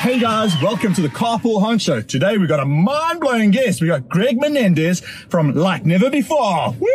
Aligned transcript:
Hey, 0.00 0.18
guys. 0.18 0.60
Welcome 0.60 0.92
to 0.94 1.02
the 1.02 1.08
Carpool 1.08 1.62
Honcho. 1.62 2.04
Today, 2.04 2.36
we've 2.36 2.48
got 2.48 2.58
a 2.58 2.64
mind-blowing 2.64 3.52
guest. 3.52 3.80
We've 3.80 3.90
got 3.90 4.08
Greg 4.08 4.40
Menendez 4.40 5.00
from 5.28 5.54
Like 5.54 5.86
Never 5.86 6.10
Before. 6.10 6.72
Woo! 6.72 6.88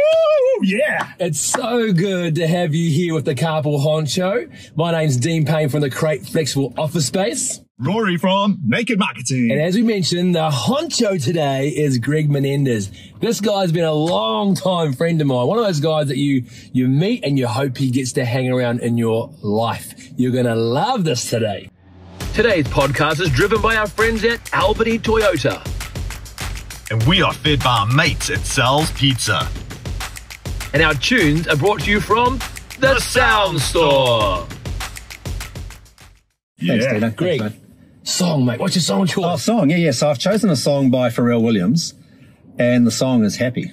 Yeah. 0.63 1.13
It's 1.19 1.39
so 1.39 1.93
good 1.93 2.35
to 2.35 2.47
have 2.47 2.75
you 2.75 2.91
here 2.91 3.13
with 3.13 3.23
the 3.23 3.35
Carpool 3.35 3.79
Honcho. 3.79 4.51
My 4.75 4.91
name's 4.91 5.15
Dean 5.15 5.45
Payne 5.45 5.69
from 5.69 5.79
the 5.81 5.89
Crate 5.89 6.25
Flexible 6.25 6.73
Office 6.77 7.05
Space. 7.05 7.61
Rory 7.79 8.17
from 8.17 8.57
Naked 8.65 8.97
Marketing. 8.97 9.51
And 9.51 9.61
as 9.61 9.75
we 9.75 9.83
mentioned, 9.83 10.33
the 10.33 10.49
honcho 10.49 11.23
today 11.23 11.67
is 11.69 11.99
Greg 11.99 12.27
Menendez. 12.27 12.89
This 13.19 13.39
guy's 13.39 13.71
been 13.71 13.83
a 13.83 13.93
long 13.93 14.55
time 14.55 14.93
friend 14.93 15.21
of 15.21 15.27
mine. 15.27 15.45
One 15.45 15.59
of 15.59 15.65
those 15.65 15.79
guys 15.79 16.07
that 16.07 16.17
you, 16.17 16.45
you 16.73 16.87
meet 16.87 17.23
and 17.23 17.37
you 17.37 17.45
hope 17.45 17.77
he 17.77 17.91
gets 17.91 18.13
to 18.13 18.25
hang 18.25 18.51
around 18.51 18.79
in 18.79 18.97
your 18.97 19.31
life. 19.43 19.93
You're 20.17 20.31
going 20.31 20.47
to 20.47 20.55
love 20.55 21.03
this 21.03 21.29
today. 21.29 21.69
Today's 22.33 22.65
podcast 22.65 23.19
is 23.21 23.29
driven 23.29 23.61
by 23.61 23.75
our 23.75 23.85
friends 23.87 24.23
at 24.23 24.39
Albany 24.55 24.97
Toyota. 24.97 25.61
And 26.89 27.03
we 27.03 27.21
are 27.21 27.33
fed 27.33 27.59
by 27.59 27.77
our 27.81 27.87
mates 27.93 28.31
at 28.31 28.39
Sal's 28.39 28.91
Pizza. 28.93 29.47
And 30.73 30.81
our 30.81 30.95
tunes 30.95 31.47
are 31.47 31.55
brought 31.55 31.81
to 31.81 31.91
you 31.91 31.99
from 32.01 32.39
The 32.79 32.99
Sound 33.01 33.61
Store. 33.61 34.47
Thanks, 36.59 36.85
Yeah. 36.85 36.93
Dino. 36.95 37.09
Greg, 37.11 37.39
Thanks, 37.41 37.55
mate. 37.55 37.63
Song, 38.07 38.45
mate. 38.45 38.59
What's 38.59 38.75
your 38.75 38.81
song 38.83 39.05
choice? 39.07 39.25
Oh, 39.25 39.35
song. 39.37 39.69
Yeah, 39.69 39.77
yeah. 39.77 39.91
So 39.91 40.09
I've 40.09 40.19
chosen 40.19 40.49
a 40.49 40.55
song 40.55 40.89
by 40.89 41.09
Pharrell 41.09 41.41
Williams, 41.43 41.93
and 42.57 42.85
the 42.87 42.91
song 42.91 43.23
is 43.23 43.35
Happy. 43.35 43.71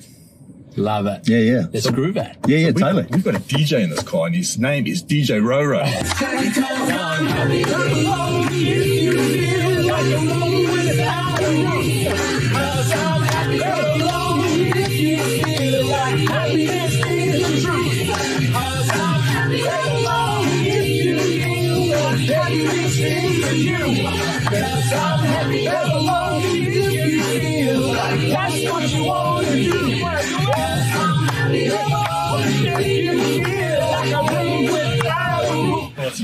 Love 0.76 1.06
it. 1.06 1.28
Yeah, 1.28 1.38
yeah. 1.38 1.66
Let's 1.72 1.88
groove 1.88 2.16
it. 2.16 2.36
Yeah, 2.48 2.56
yeah, 2.58 2.66
We've 2.66 2.76
totally. 2.76 3.02
got, 3.04 3.10
we've 3.12 3.24
got 3.24 3.34
a 3.36 3.38
DJ 3.38 3.82
in 3.84 3.90
this 3.90 4.02
car, 4.02 4.26
and 4.26 4.34
his 4.34 4.58
name 4.58 4.86
is 4.88 5.04
DJ 5.04 5.40
Roro. 5.40 5.84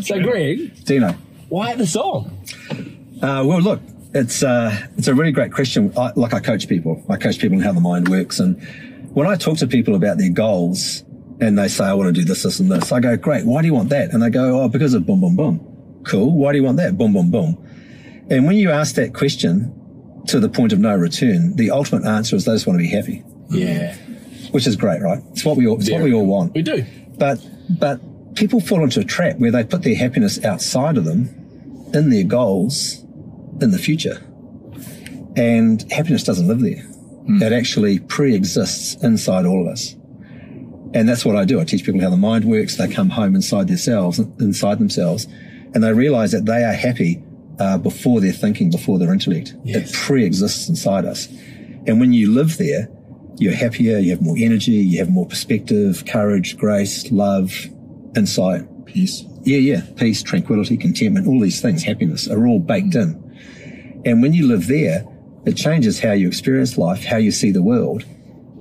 So, 0.03 0.21
Greg, 0.23 0.85
Dino. 0.85 1.13
why 1.49 1.75
the 1.75 1.87
song? 1.87 2.45
Uh, 3.23 3.45
well, 3.47 3.61
look, 3.61 3.81
it's 4.15 4.43
uh, 4.43 4.77
it's 4.97 5.09
a 5.09 5.15
really 5.15 5.33
great 5.33 5.53
question. 5.53 5.93
I, 5.97 6.13
like 6.17 6.35
I 6.35 6.41
coach 6.41 6.69
people, 6.69 7.03
I 7.09 7.17
coach 7.17 7.39
people 7.39 7.57
on 7.59 7.63
how 7.63 7.73
the 7.73 7.81
mind 7.81 8.09
works, 8.09 8.41
and 8.41 8.61
when 9.15 9.27
I 9.27 9.37
talk 9.37 9.59
to 9.59 9.67
people 9.67 9.95
about 9.95 10.19
their 10.19 10.31
goals, 10.31 11.05
and 11.41 11.59
they 11.59 11.69
say, 11.69 11.85
"I 11.85 11.95
want 11.95 12.15
to 12.15 12.21
do 12.21 12.25
this, 12.25 12.43
this, 12.43 12.61
and 12.61 12.71
this," 12.71 12.93
I 12.93 13.01
go, 13.01 13.17
"Great, 13.17 13.45
why 13.45 13.61
do 13.63 13.67
you 13.67 13.75
want 13.75 13.91
that?" 13.91 14.13
And 14.13 14.23
they 14.23 14.31
go, 14.31 14.63
"Oh, 14.63 14.69
because 14.69 14.95
of 14.95 15.07
boom, 15.07 15.21
boom, 15.21 15.37
boom." 15.37 16.01
Cool. 16.05 16.31
Why 16.33 16.53
do 16.53 16.59
you 16.59 16.65
want 16.65 16.79
that? 16.79 16.97
Boom, 16.97 17.13
boom, 17.13 17.31
boom. 17.31 17.59
And 18.31 18.47
when 18.47 18.57
you 18.57 18.71
ask 18.71 18.95
that 18.95 19.13
question 19.13 19.75
to 20.29 20.41
the 20.41 20.49
point 20.49 20.73
of 20.73 20.79
no 20.79 20.97
return, 20.97 21.57
the 21.57 21.71
ultimate 21.73 22.07
answer 22.07 22.37
is 22.37 22.45
they 22.47 22.53
just 22.53 22.67
want 22.67 22.79
to 22.79 22.83
be 22.83 22.89
happy, 22.89 23.23
Yeah, 23.51 23.95
which 24.53 24.67
is 24.67 24.77
great, 24.77 25.03
right? 25.03 25.19
It's 25.33 25.45
what 25.45 25.57
we 25.59 25.67
all, 25.67 25.79
it's 25.79 25.91
what 25.91 26.03
we 26.03 26.15
all 26.15 26.25
want. 26.27 26.55
we 26.55 26.63
do. 26.63 26.85
But 27.19 27.39
but 27.69 28.01
people 28.35 28.61
fall 28.61 28.83
into 28.83 29.01
a 29.01 29.05
trap 29.05 29.39
where 29.39 29.51
they 29.51 29.65
put 29.65 29.83
their 29.83 29.97
happiness 29.97 30.45
outside 30.45 30.97
of 30.97 31.05
them, 31.05 31.29
in 31.93 32.11
their 32.11 32.25
goals, 32.25 33.05
in 33.61 33.71
the 33.73 33.79
future, 33.79 34.23
and 35.37 35.91
happiness 35.93 36.23
doesn't 36.25 36.47
live 36.49 36.61
there. 36.61 36.87
It 37.43 37.53
actually 37.53 38.01
pre-exists 38.01 39.01
inside 39.03 39.47
all 39.47 39.63
of 39.63 39.73
us, 39.73 39.95
and 40.95 41.09
that's 41.09 41.25
what 41.25 41.37
I 41.37 41.45
do. 41.45 41.61
I 41.61 41.65
teach 41.65 41.85
people 41.85 42.01
how 42.01 42.11
the 42.11 42.17
mind 42.17 42.45
works. 42.45 42.77
They 42.77 42.89
come 42.89 43.11
home 43.11 43.35
inside 43.35 43.69
themselves, 43.69 44.19
inside 44.19 44.79
themselves, 44.79 45.27
and 45.75 45.85
they 45.85 45.93
realize 45.93 46.33
that 46.33 46.47
they 46.47 46.65
are 46.65 46.73
happy 46.73 47.23
uh, 47.61 47.79
before 47.79 48.21
their 48.21 48.33
thinking, 48.33 48.71
before 48.71 48.99
their 48.99 49.13
intellect. 49.13 49.55
Yes. 49.63 49.91
It 49.91 49.95
pre-exists 49.95 50.69
inside 50.69 51.05
us, 51.05 51.29
and 51.87 52.01
when 52.01 52.13
you 52.13 52.33
live 52.33 52.57
there, 52.57 52.89
you're 53.39 53.55
happier, 53.55 53.99
you 53.99 54.11
have 54.11 54.23
more 54.23 54.37
energy, 54.39 54.73
you 54.73 54.99
have 54.99 55.11
more 55.11 55.27
perspective, 55.27 56.05
courage, 56.07 56.57
grace, 56.57 57.11
love, 57.13 57.53
insight. 58.17 58.87
Peace. 58.87 59.25
Yeah, 59.43 59.59
yeah. 59.59 59.83
Peace, 59.97 60.23
tranquility, 60.23 60.77
contentment, 60.77 61.27
all 61.27 61.41
these 61.41 61.61
things, 61.61 61.83
happiness 61.83 62.29
are 62.29 62.47
all 62.47 62.59
baked 62.59 62.95
in. 62.95 64.03
And 64.05 64.23
when 64.23 64.33
you 64.33 64.47
live 64.47 64.67
there, 64.67 65.05
it 65.47 65.57
changes 65.57 66.01
how 66.01 66.13
you 66.13 66.29
experience 66.29 66.77
life, 66.77 67.05
how 67.05 67.17
you 67.17 67.31
see 67.31 67.51
the 67.51 67.63
world. 67.63 68.05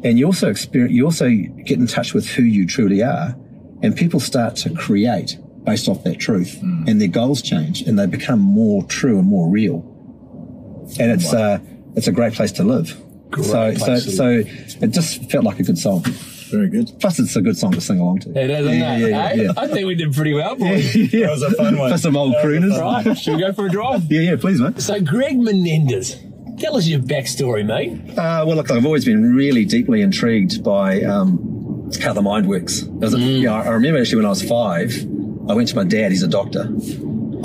And 0.03 0.17
you 0.17 0.25
also 0.25 0.49
experience, 0.49 0.93
you 0.93 1.05
also 1.05 1.29
get 1.29 1.77
in 1.79 1.87
touch 1.87 2.13
with 2.13 2.27
who 2.27 2.43
you 2.43 2.65
truly 2.65 3.03
are. 3.03 3.35
And 3.81 3.95
people 3.95 4.19
start 4.19 4.55
to 4.57 4.73
create 4.73 5.37
based 5.63 5.87
off 5.87 6.03
that 6.03 6.19
truth 6.19 6.57
and 6.61 6.99
their 6.99 7.07
goals 7.07 7.41
change 7.41 7.81
and 7.81 7.99
they 7.99 8.05
become 8.05 8.39
more 8.39 8.83
true 8.85 9.19
and 9.19 9.27
more 9.27 9.49
real. 9.49 9.85
And 10.99 11.11
it's, 11.11 11.33
uh, 11.33 11.59
it's 11.95 12.07
a 12.07 12.11
great 12.11 12.33
place 12.33 12.51
to 12.53 12.63
live. 12.63 12.97
so, 13.35 13.73
so, 13.75 13.95
to 13.95 13.99
so 13.99 14.27
it 14.81 14.87
just 14.87 15.29
felt 15.29 15.43
like 15.43 15.59
a 15.59 15.63
good 15.63 15.77
song. 15.77 16.03
Very 16.51 16.69
good. 16.69 16.91
Plus, 16.99 17.19
it's 17.19 17.35
a 17.35 17.41
good 17.41 17.57
song 17.57 17.71
to 17.73 17.81
sing 17.81 17.99
along 17.99 18.19
to. 18.21 18.29
It 18.31 18.49
is, 18.49 18.59
isn't 18.61 18.73
Yeah, 18.79 18.95
it? 18.97 18.99
yeah, 19.01 19.07
yeah, 19.07 19.27
Eh? 19.29 19.33
yeah. 19.43 19.51
I 19.57 19.67
think 19.67 19.85
we 19.87 19.95
did 19.95 20.13
pretty 20.13 20.33
well, 20.33 20.55
boys. 20.55 20.95
yeah. 20.95 21.27
That 21.27 21.31
was 21.31 21.43
a 21.43 21.51
fun 21.51 21.77
one. 21.77 21.91
For 21.91 21.97
some 21.97 22.15
old 22.17 22.33
That 22.33 22.45
was 22.45 22.53
a 22.55 22.59
crooners. 22.59 23.05
Right, 23.05 23.17
should 23.17 23.35
we 23.35 23.41
go 23.41 23.53
for 23.53 23.65
a 23.67 23.69
drive? 23.69 24.11
Yeah, 24.11 24.21
yeah, 24.21 24.35
please, 24.35 24.59
mate. 24.59 24.79
So, 24.81 24.99
Greg 25.01 25.37
Menendez, 25.39 26.17
tell 26.59 26.75
us 26.77 26.87
your 26.87 26.99
backstory, 26.99 27.65
mate. 27.65 28.17
Uh, 28.17 28.43
well, 28.47 28.55
look, 28.55 28.71
I've 28.71 28.85
always 28.85 29.05
been 29.05 29.35
really 29.35 29.65
deeply 29.65 30.01
intrigued 30.01 30.63
by 30.63 31.01
um, 31.03 31.91
how 32.01 32.13
the 32.13 32.21
mind 32.21 32.47
works. 32.47 32.83
There's 32.87 33.13
a- 33.13 33.19
yeah, 33.19 33.53
I 33.53 33.69
remember 33.69 33.99
actually 33.99 34.17
when 34.17 34.25
I 34.25 34.29
was 34.29 34.41
five, 34.43 34.93
I 35.49 35.53
went 35.53 35.67
to 35.69 35.75
my 35.75 35.83
dad. 35.83 36.11
He's 36.11 36.23
a 36.23 36.27
doctor. 36.27 36.69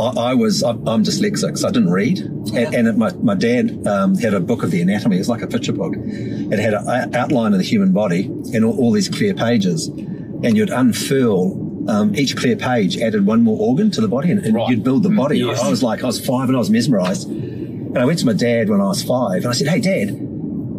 I, 0.00 0.30
I 0.30 0.34
was 0.34 0.62
I'm 0.62 0.86
I'm 0.88 1.04
dyslexic, 1.04 1.58
so 1.58 1.68
I 1.68 1.70
didn't 1.70 1.90
read. 1.90 2.18
And, 2.20 2.74
and 2.74 2.98
my 2.98 3.12
my 3.14 3.34
dad 3.34 3.86
um, 3.86 4.16
had 4.16 4.34
a 4.34 4.40
book 4.40 4.62
of 4.62 4.70
the 4.70 4.80
anatomy. 4.82 5.18
It's 5.18 5.28
like 5.28 5.42
a 5.42 5.46
picture 5.46 5.72
book. 5.72 5.94
It 5.96 6.58
had 6.58 6.74
an 6.74 7.14
outline 7.14 7.52
of 7.52 7.58
the 7.58 7.64
human 7.64 7.92
body 7.92 8.24
and 8.24 8.64
all, 8.64 8.78
all 8.78 8.92
these 8.92 9.08
clear 9.08 9.34
pages, 9.34 9.88
and 9.88 10.56
you'd 10.56 10.70
unfurl. 10.70 11.62
Um, 11.86 12.14
each 12.16 12.34
clear 12.34 12.56
page 12.56 12.96
added 12.96 13.26
one 13.26 13.42
more 13.42 13.58
organ 13.60 13.90
to 13.90 14.00
the 14.00 14.08
body, 14.08 14.30
and, 14.30 14.40
and 14.42 14.54
Right. 14.54 14.70
you'd 14.70 14.82
build 14.82 15.02
the 15.02 15.10
body. 15.10 15.38
Yes. 15.40 15.60
I 15.62 15.68
was 15.68 15.82
like, 15.82 16.02
I 16.02 16.06
was 16.06 16.24
five, 16.24 16.48
and 16.48 16.56
I 16.56 16.58
was 16.58 16.70
mesmerized. 16.70 17.28
And 17.28 17.98
I 17.98 18.06
went 18.06 18.18
to 18.20 18.26
my 18.26 18.32
dad 18.32 18.70
when 18.70 18.80
I 18.80 18.84
was 18.86 19.02
five, 19.02 19.42
and 19.42 19.48
I 19.48 19.52
said, 19.52 19.68
"Hey, 19.68 19.80
Dad, 19.80 20.08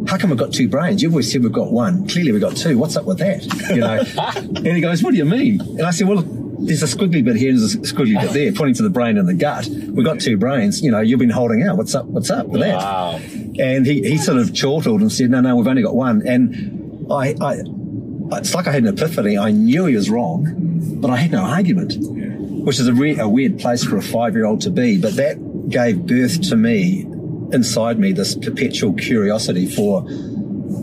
how 0.08 0.18
come 0.18 0.31
we've 0.31 0.40
got 0.40 0.52
two 0.52 0.68
brains? 0.68 1.02
You've 1.04 1.14
always 1.14 1.31
said 1.31 1.44
we've 1.44 1.52
got 1.52 1.72
one. 1.72 2.08
Clearly 2.08 2.31
we've 2.31 2.42
got 2.42 2.56
two. 2.58 2.78
What's 2.78 2.96
up 2.96 3.06
with 3.06 3.20
that? 3.20 3.44
You 3.70 3.81
know? 3.81 4.04
and 4.58 4.68
he 4.68 4.81
goes, 4.81 5.02
what 5.04 5.12
do 5.12 5.18
you 5.18 5.25
mean? 5.25 5.62
And 5.62 5.84
I 5.84 5.92
said, 5.92 6.08
well, 6.08 6.22
there's 6.66 6.84
a 6.84 6.86
squiggly 6.88 7.24
bit 7.24 7.36
here 7.36 7.50
and 7.52 7.59
there's 7.59 7.76
a 7.76 7.80
squiggly 7.80 8.20
bit 8.20 8.31
there, 8.31 8.52
pointing 8.52 8.76
to 8.76 8.84
the 8.84 8.90
brain 8.90 9.18
and 9.18 9.28
the 9.28 9.34
gut. 9.34 9.68
We've 9.68 10.06
got 10.06 10.20
two 10.20 10.38
brains. 10.38 10.81
You 10.81 10.92
know, 10.92 11.00
you've 11.02 11.20
been 11.20 11.30
holding 11.30 11.64
out. 11.64 11.78
What's 11.78 11.96
up? 11.96 12.06
What's 12.06 12.30
up 12.30 12.48
with 12.48 12.62
Wow. 12.62 13.20
that? 13.20 13.59
And 13.59 13.86
he, 13.86 14.02
he 14.02 14.18
sort 14.18 14.38
of 14.38 14.53
chortled 14.53 15.02
and 15.02 15.12
said, 15.12 15.30
no, 15.30 15.40
no, 15.42 15.56
we've 15.56 15.68
only 15.68 15.81
got 15.84 15.96
one. 15.96 16.25
And 16.28 17.08
I, 17.12 17.36
I, 17.40 17.58
it's 18.38 18.54
like 18.56 18.68
I 18.68 18.72
had 18.72 18.84
an 18.84 18.90
epiphany. 18.98 19.38
I 19.38 19.52
knew 19.52 19.86
he 19.86 19.96
was 19.96 20.09
wrong, 20.09 20.98
but 21.00 21.09
I 21.12 21.18
had 21.18 21.31
no 21.31 21.44
argument, 21.44 21.96
which 22.00 22.80
is 22.80 22.88
a, 22.88 22.94
re- 22.94 23.18
a 23.20 23.30
weird 23.30 23.59
place 23.59 23.84
for 23.84 23.98
a 23.98 24.02
five 24.02 24.34
year 24.34 24.46
old 24.46 24.62
to 24.62 24.70
be. 24.72 25.00
But 25.00 25.16
that 25.16 25.70
gave 25.70 26.06
birth 26.06 26.42
to 26.50 26.56
me 26.56 27.02
inside 27.54 28.00
me 28.00 28.12
this 28.12 28.36
perpetual 28.36 28.94
curiosity 28.94 29.68
for 29.68 30.04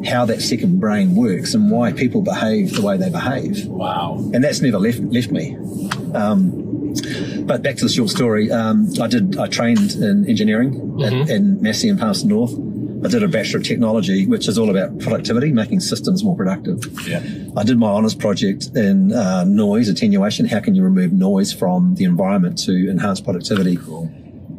how 0.05 0.25
that 0.27 0.41
second 0.41 0.81
brain 0.81 1.15
works 1.15 1.55
and 1.55 1.71
why 1.71 1.93
people 1.93 2.23
behave 2.23 2.75
the 2.75 2.83
way 2.83 2.97
they 2.97 3.11
behave. 3.11 3.67
Wow. 3.67 4.17
And 4.33 4.43
that's 4.43 4.61
never 4.61 4.79
left 4.79 5.01
left 5.01 5.31
me. 5.31 5.57
Um, 6.15 6.63
but 7.47 7.63
back 7.63 7.77
to 7.77 7.85
the 7.85 7.93
short 7.93 8.11
story, 8.11 8.51
um, 8.51 8.89
I 9.01 9.07
did 9.07 9.39
I 9.39 9.47
trained 9.47 9.93
in 9.93 10.29
engineering 10.29 11.01
at, 11.03 11.13
in 11.13 11.63
Massey 11.63 11.89
and 11.89 11.99
Palmerston 11.99 12.29
North. 12.29 12.53
I 13.05 13.09
did 13.09 13.25
a 13.25 13.29
Bachelor 13.29 13.59
of 13.59 13.65
Technology, 13.67 14.27
which 14.27 14.47
is 14.47 14.59
all 14.59 14.71
about 14.71 15.01
productivity, 15.01 15.51
making 15.51 15.81
systems 15.81 16.23
more 16.23 16.37
productive. 16.37 16.79
Yeah. 17.07 17.21
I 17.57 17.65
did 17.65 17.77
my 17.77 17.89
honours 17.89 18.15
project 18.15 18.71
in 18.77 19.13
uh, 19.13 19.43
noise 19.43 19.89
attenuation. 19.89 20.47
How 20.47 20.61
can 20.61 20.77
you 20.77 20.85
remove 20.85 21.13
noise 21.13 21.53
from 21.53 21.97
the 21.97 22.05
environment 22.05 22.59
to 22.59 22.89
enhance 22.89 23.21
productivity? 23.21 23.77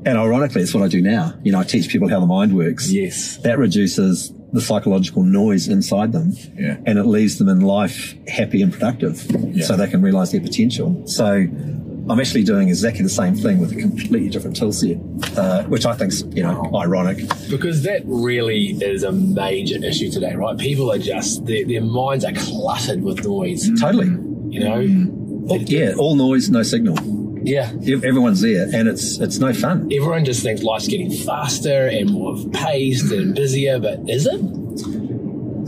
And 0.06 0.18
ironically, 0.18 0.62
it's 0.62 0.74
what 0.74 0.83
I 0.83 0.89
do 0.89 1.01
now. 1.01 1.33
You 1.44 1.53
know, 1.53 1.59
I 1.59 1.63
teach 1.63 1.88
people 1.88 2.09
how 2.09 2.19
the 2.19 2.25
mind 2.25 2.53
works. 2.53 2.91
Yes. 2.91 3.38
That 3.38 3.57
reduces 3.57 4.33
the 4.53 4.61
psychological 4.61 5.23
noise 5.23 5.67
inside 5.67 6.11
them. 6.13 6.33
Yeah. 6.57 6.77
And 6.85 6.97
it 7.00 7.05
leaves 7.05 7.38
them 7.39 7.50
in 7.50 7.61
life 7.61 8.15
happy 8.27 8.61
and 8.61 8.71
productive 8.71 9.25
Yeah. 9.51 9.65
so 9.65 9.75
they 9.75 9.88
can 9.88 10.01
realize 10.01 10.31
their 10.31 10.41
potential. 10.41 11.01
So 11.07 11.25
I'm 11.25 12.19
actually 12.19 12.44
doing 12.44 12.67
exactly 12.69 13.01
the 13.03 13.09
same 13.09 13.35
thing 13.35 13.59
with 13.59 13.71
a 13.71 13.75
completely 13.75 14.29
different 14.29 14.55
tool 14.55 14.71
set, 14.73 14.97
uh, 15.38 15.63
which 15.63 15.85
I 15.85 15.94
think's, 15.95 16.21
you 16.33 16.44
know, 16.44 16.69
ironic. 16.75 17.17
Because 17.50 17.83
that 17.83 18.03
really 18.05 18.67
is 18.71 19.03
a 19.03 19.11
major 19.11 19.83
issue 19.83 20.11
today, 20.11 20.35
right? 20.35 20.57
People 20.57 20.91
are 20.91 20.97
just, 20.99 21.45
their, 21.45 21.65
their 21.65 21.81
minds 21.81 22.23
are 22.25 22.33
cluttered 22.33 23.01
with 23.03 23.23
noise. 23.25 23.69
Totally. 23.79 24.07
You 24.49 24.59
know, 24.59 25.19
Oh, 25.49 25.56
yeah, 25.57 25.94
all 25.97 26.15
noise, 26.15 26.49
no 26.49 26.63
signal. 26.63 26.95
Yeah. 27.44 27.72
Everyone's 28.04 28.42
there, 28.42 28.68
and 28.74 28.88
it's 28.88 29.19
it's 29.19 29.38
no 29.40 29.54
fun. 29.54 29.90
Everyone 29.94 30.25
just 30.25 30.44
thinks 30.44 30.63
life's 30.63 30.88
getting 30.88 31.12
faster 31.12 31.88
and 31.88 32.10
more 32.12 32.38
paced 32.51 33.12
and 33.12 33.36
busier, 33.36 33.80
but 33.80 34.00
is 34.10 34.25
it? 34.25 34.40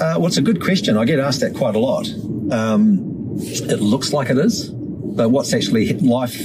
Uh, 0.01 0.15
well, 0.17 0.27
it's 0.27 0.37
a 0.37 0.41
good 0.41 0.61
question. 0.61 0.97
I 0.97 1.05
get 1.05 1.19
asked 1.19 1.39
that 1.41 1.55
quite 1.55 1.75
a 1.75 1.79
lot. 1.79 2.07
Um, 2.51 3.35
it 3.39 3.79
looks 3.81 4.11
like 4.13 4.29
it 4.29 4.37
is, 4.37 4.69
but 4.69 5.29
what's 5.29 5.53
actually 5.53 5.93
life 5.93 6.35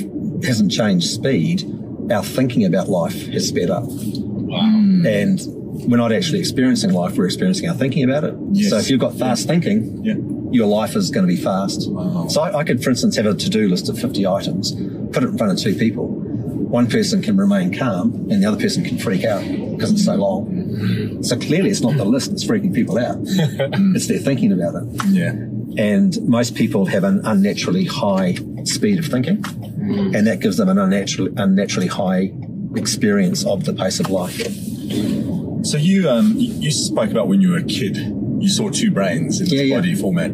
hasn't 0.44 0.70
changed 0.70 1.08
speed. 1.10 1.64
Our 2.12 2.24
thinking 2.24 2.64
about 2.64 2.88
life 2.88 3.26
has 3.28 3.48
sped 3.48 3.70
up, 3.70 3.84
Wow. 3.86 4.58
and 5.06 5.40
we're 5.88 5.96
not 5.96 6.12
actually 6.12 6.40
experiencing 6.40 6.92
life. 6.92 7.16
We're 7.16 7.26
experiencing 7.26 7.68
our 7.68 7.74
thinking 7.74 8.02
about 8.04 8.24
it. 8.24 8.34
Yes. 8.52 8.70
So 8.70 8.78
if 8.78 8.90
you've 8.90 9.00
got 9.00 9.14
fast 9.14 9.46
thinking, 9.46 10.00
Yeah. 10.04 10.14
your 10.50 10.66
life 10.66 10.96
is 10.96 11.10
going 11.10 11.26
to 11.26 11.32
be 11.32 11.40
fast. 11.40 11.88
Wow. 11.90 12.26
So 12.28 12.40
I, 12.42 12.58
I 12.58 12.64
could, 12.64 12.82
for 12.82 12.90
instance, 12.90 13.16
have 13.16 13.26
a 13.26 13.34
to-do 13.34 13.68
list 13.68 13.88
of 13.88 13.98
50 13.98 14.26
items, 14.26 14.72
put 15.12 15.22
it 15.24 15.28
in 15.30 15.38
front 15.38 15.52
of 15.52 15.58
two 15.58 15.74
people. 15.74 16.06
One 16.08 16.88
person 16.88 17.20
can 17.20 17.36
remain 17.36 17.76
calm 17.76 18.12
and 18.30 18.42
the 18.42 18.46
other 18.46 18.58
person 18.60 18.84
can 18.84 18.96
freak 18.98 19.24
out 19.24 19.42
because 19.42 19.90
it's 19.92 20.04
so 20.04 20.14
long. 20.14 21.22
So 21.22 21.36
clearly 21.36 21.70
it's 21.70 21.80
not 21.80 21.96
the 21.96 22.04
list 22.04 22.30
that's 22.30 22.44
freaking 22.44 22.72
people 22.74 22.96
out. 22.98 23.16
it's 23.24 24.06
their 24.06 24.18
thinking 24.18 24.52
about 24.52 24.74
it. 24.82 25.04
Yeah. 25.08 25.32
And 25.76 26.16
most 26.28 26.54
people 26.54 26.86
have 26.86 27.02
an 27.04 27.20
unnaturally 27.24 27.84
high 27.86 28.36
speed 28.64 28.98
of 29.00 29.06
thinking 29.06 29.44
and 30.14 30.26
that 30.26 30.40
gives 30.40 30.56
them 30.58 30.68
an 30.68 30.78
unnaturally, 30.78 31.32
unnaturally 31.36 31.88
high 31.88 32.32
experience 32.76 33.44
of 33.44 33.64
the 33.64 33.72
pace 33.72 33.98
of 33.98 34.08
life. 34.10 34.36
So 35.66 35.76
you 35.76 36.08
um 36.08 36.34
you 36.36 36.70
spoke 36.70 37.10
about 37.10 37.26
when 37.28 37.40
you 37.40 37.50
were 37.50 37.58
a 37.58 37.64
kid, 37.64 37.96
you 37.96 38.48
saw 38.48 38.70
two 38.70 38.90
brains 38.92 39.40
in 39.40 39.46
this 39.46 39.54
Yeah, 39.54 39.62
yeah. 39.62 39.76
body 39.78 39.94
format. 39.94 40.30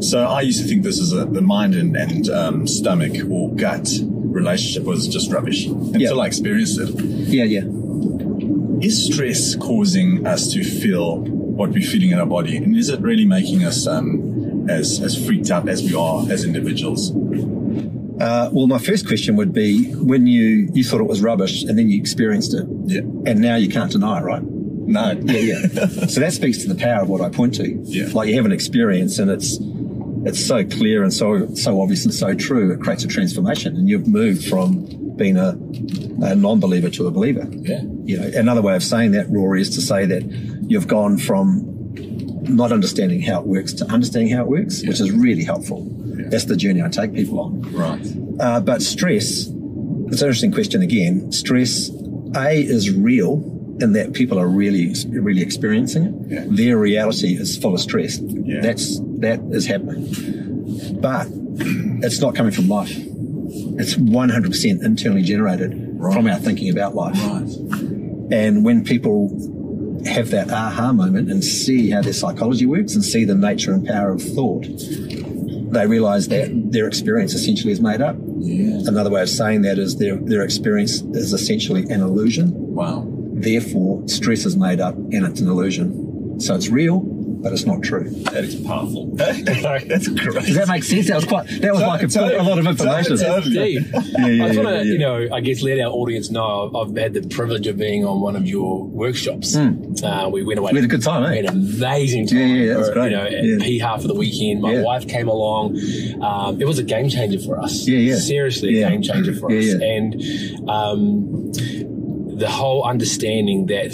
So 0.00 0.24
I 0.24 0.42
used 0.42 0.60
to 0.62 0.68
think 0.68 0.82
this 0.82 0.98
is 0.98 1.12
a 1.12 1.24
the 1.24 1.40
mind 1.42 1.74
and, 1.74 1.96
and 1.96 2.28
um, 2.28 2.66
stomach 2.66 3.14
or 3.30 3.54
gut 3.54 3.88
relationship 4.02 4.84
was 4.84 5.08
just 5.08 5.32
rubbish 5.32 5.66
until 5.66 6.00
Yeah. 6.16 6.22
I 6.22 6.26
experienced 6.26 6.78
it. 6.78 6.90
Yeah, 7.00 7.44
yeah. 7.44 7.62
Is 8.86 9.06
stress 9.06 9.54
causing 9.56 10.26
us 10.26 10.52
to 10.52 10.62
feel 10.62 11.20
what 11.20 11.70
we're 11.70 11.82
feeling 11.82 12.10
in 12.10 12.18
our 12.18 12.26
body, 12.26 12.56
and 12.58 12.76
is 12.76 12.90
it 12.90 13.00
really 13.00 13.24
making 13.24 13.64
us 13.64 13.86
um 13.86 14.68
as 14.68 15.00
as 15.00 15.16
freaked 15.24 15.50
out 15.50 15.68
as 15.68 15.82
we 15.82 15.94
are 15.94 16.30
as 16.30 16.44
individuals? 16.44 17.12
Uh, 18.20 18.48
well, 18.52 18.66
my 18.66 18.78
first 18.78 19.06
question 19.06 19.36
would 19.36 19.52
be 19.52 19.92
when 19.94 20.26
you, 20.26 20.70
you 20.72 20.82
thought 20.82 21.00
it 21.00 21.06
was 21.06 21.20
rubbish 21.20 21.62
and 21.64 21.78
then 21.78 21.90
you 21.90 22.00
experienced 22.00 22.54
it. 22.54 22.66
Yeah. 22.86 23.00
And 23.00 23.40
now 23.40 23.56
you 23.56 23.68
can't 23.68 23.92
deny 23.92 24.18
it, 24.20 24.22
right? 24.22 24.42
No. 24.42 25.12
Yeah, 25.22 25.38
yeah. 25.38 25.66
so 26.06 26.20
that 26.20 26.32
speaks 26.32 26.58
to 26.62 26.68
the 26.72 26.76
power 26.76 27.02
of 27.02 27.10
what 27.10 27.20
I 27.20 27.28
point 27.28 27.56
to. 27.56 27.68
Yeah. 27.84 28.06
Like 28.14 28.28
you 28.30 28.36
have 28.36 28.46
an 28.46 28.52
experience 28.52 29.18
and 29.18 29.30
it's 29.30 29.58
it's 30.26 30.44
so 30.44 30.64
clear 30.64 31.02
and 31.02 31.12
so 31.12 31.54
so 31.54 31.80
obvious 31.80 32.04
and 32.04 32.12
so 32.12 32.34
true. 32.34 32.72
It 32.72 32.80
creates 32.80 33.04
a 33.04 33.08
transformation, 33.08 33.76
and 33.76 33.88
you've 33.88 34.06
moved 34.06 34.48
from 34.48 34.86
being 35.16 35.36
a, 35.36 35.56
a 36.22 36.34
non-believer 36.34 36.90
to 36.90 37.06
a 37.06 37.10
believer. 37.10 37.48
Yeah. 37.50 37.80
You 38.04 38.18
know, 38.18 38.30
another 38.34 38.60
way 38.60 38.76
of 38.76 38.82
saying 38.82 39.12
that, 39.12 39.30
Rory, 39.30 39.62
is 39.62 39.70
to 39.70 39.80
say 39.80 40.04
that 40.04 40.24
you've 40.68 40.88
gone 40.88 41.16
from 41.16 41.72
not 42.48 42.70
understanding 42.70 43.22
how 43.22 43.40
it 43.40 43.46
works 43.46 43.72
to 43.74 43.86
understanding 43.86 44.30
how 44.34 44.42
it 44.42 44.48
works, 44.48 44.82
which 44.82 45.00
is 45.00 45.10
really 45.10 45.42
helpful. 45.44 45.86
Yeah. 46.04 46.28
That's 46.28 46.44
the 46.44 46.56
journey 46.56 46.82
I 46.82 46.88
take 46.88 47.14
people 47.14 47.40
on. 47.40 47.62
Right. 47.72 48.06
Uh, 48.38 48.60
but 48.60 48.82
stress, 48.82 49.46
it's 49.46 49.48
an 49.48 50.10
interesting 50.10 50.52
question 50.52 50.82
again. 50.82 51.32
Stress, 51.32 51.90
A, 52.36 52.60
is 52.60 52.92
real 52.92 53.52
in 53.80 53.92
that 53.92 54.12
people 54.12 54.38
are 54.38 54.46
really, 54.46 54.94
really 55.08 55.42
experiencing 55.42 56.04
it. 56.04 56.14
Yeah. 56.28 56.44
Their 56.46 56.78
reality 56.78 57.34
is 57.34 57.56
full 57.56 57.74
of 57.74 57.80
stress. 57.80 58.18
Yeah. 58.18 58.60
That's, 58.60 59.00
that 59.20 59.40
is 59.50 59.66
happening. 59.66 60.06
But 61.00 61.28
it's 62.02 62.20
not 62.20 62.34
coming 62.34 62.52
from 62.52 62.68
life. 62.68 62.92
It's 63.78 63.94
100% 63.94 64.84
internally 64.84 65.22
generated 65.22 65.96
from 66.00 66.26
our 66.26 66.38
thinking 66.38 66.70
about 66.70 66.94
life. 66.94 67.16
Right. 67.16 68.32
And 68.32 68.64
when 68.64 68.84
people 68.84 69.28
have 70.06 70.30
that 70.30 70.50
aha 70.50 70.92
moment 70.92 71.30
and 71.30 71.44
see 71.44 71.90
how 71.90 72.02
their 72.02 72.12
psychology 72.12 72.66
works 72.66 72.94
and 72.94 73.04
see 73.04 73.24
the 73.24 73.34
nature 73.34 73.72
and 73.72 73.86
power 73.86 74.10
of 74.10 74.22
thought, 74.22 74.66
they 75.72 75.86
realize 75.86 76.28
that 76.28 76.50
their 76.70 76.86
experience 76.86 77.34
essentially 77.34 77.72
is 77.72 77.80
made 77.80 78.00
up. 78.00 78.16
Yeah. 78.38 78.80
Another 78.86 79.10
way 79.10 79.22
of 79.22 79.28
saying 79.28 79.62
that 79.62 79.78
is 79.78 79.96
their, 79.96 80.16
their 80.16 80.42
experience 80.42 81.00
is 81.00 81.32
essentially 81.32 81.82
an 81.90 82.00
illusion. 82.00 82.52
Wow. 82.54 83.04
Therefore, 83.08 84.06
stress 84.08 84.46
is 84.46 84.56
made 84.56 84.80
up 84.80 84.94
and 84.94 85.26
it's 85.26 85.40
an 85.40 85.48
illusion. 85.48 86.40
So 86.40 86.54
it's 86.54 86.68
real, 86.68 87.00
but 87.46 87.52
it's 87.52 87.64
not 87.64 87.80
true. 87.80 88.10
That 88.32 88.42
is 88.42 88.56
powerful. 88.56 89.06
That's 89.14 90.08
great. 90.08 90.46
Does 90.46 90.56
that 90.56 90.66
make 90.66 90.82
sense? 90.82 91.06
That 91.06 91.14
was 91.14 91.24
quite, 91.26 91.46
that 91.60 91.72
was 91.72 91.80
like 91.80 92.02
a, 92.02 92.40
a 92.40 92.42
lot 92.42 92.58
of 92.58 92.66
information. 92.66 93.16
Totally. 93.16 93.74
Deep. 93.78 93.86
yeah, 93.92 94.00
I 94.44 94.48
just 94.48 94.58
want 94.58 94.68
to, 94.68 94.74
yeah. 94.78 94.82
you 94.82 94.98
know, 94.98 95.28
I 95.32 95.38
guess 95.38 95.62
let 95.62 95.78
our 95.78 95.92
audience 95.92 96.28
know 96.28 96.66
I've, 96.74 96.74
I've 96.90 96.96
had 96.96 97.14
the 97.14 97.22
privilege 97.28 97.68
of 97.68 97.76
being 97.78 98.04
on 98.04 98.20
one 98.20 98.34
of 98.34 98.48
your 98.48 98.82
workshops. 98.82 99.54
Uh, 99.54 100.28
we 100.32 100.42
went 100.42 100.58
away. 100.58 100.72
We 100.72 100.78
had 100.78 100.86
a 100.86 100.88
good 100.88 101.04
time, 101.04 101.22
eh? 101.22 101.30
We 101.30 101.36
had 101.36 101.54
an 101.54 101.76
amazing 101.76 102.26
time. 102.26 102.38
Yeah, 102.40 102.46
yeah, 102.46 102.66
that 102.72 102.78
was 102.78 102.90
great. 102.90 103.10
You 103.12 103.16
know, 103.16 103.24
at 103.26 103.32
Yeah. 103.32 103.56
Piha 103.86 104.02
for 104.02 104.08
the 104.08 104.14
weekend. 104.14 104.60
My 104.62 104.72
Yeah. 104.72 104.82
wife 104.82 105.06
came 105.06 105.28
along. 105.28 105.78
Um, 106.20 106.60
it 106.60 106.64
was 106.66 106.80
a 106.80 106.82
game 106.82 107.08
changer 107.08 107.38
for 107.38 107.60
us. 107.60 107.86
Yeah, 107.86 107.98
yeah. 107.98 108.16
Seriously, 108.16 108.80
Yeah. 108.80 108.88
a 108.88 108.90
game 108.90 109.02
changer 109.02 109.34
for 109.36 109.52
Yeah, 109.52 109.74
us. 109.76 109.80
yeah. 109.80 109.86
And 109.86 110.68
um, 110.68 111.52
the 112.38 112.48
whole 112.50 112.82
understanding 112.82 113.66
that 113.66 113.92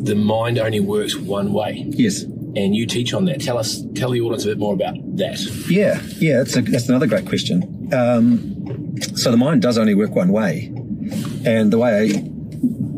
the 0.00 0.14
mind 0.14 0.60
only 0.60 0.78
works 0.78 1.16
one 1.16 1.52
way. 1.52 1.84
Yes. 1.88 2.24
And 2.58 2.74
you 2.74 2.86
teach 2.86 3.14
on 3.14 3.24
that. 3.26 3.40
Tell 3.40 3.56
us, 3.56 3.82
tell 3.94 4.10
the 4.10 4.20
audience 4.20 4.44
a 4.44 4.48
bit 4.48 4.58
more 4.58 4.74
about 4.74 4.94
that. 5.16 5.38
Yeah, 5.68 6.00
yeah, 6.16 6.38
that's, 6.38 6.56
a, 6.56 6.62
that's 6.62 6.88
another 6.88 7.06
great 7.06 7.26
question. 7.26 7.88
Um, 7.92 8.96
so 9.14 9.30
the 9.30 9.36
mind 9.36 9.62
does 9.62 9.78
only 9.78 9.94
work 9.94 10.10
one 10.10 10.32
way. 10.32 10.72
And 11.46 11.72
the 11.72 11.78
way 11.78 12.24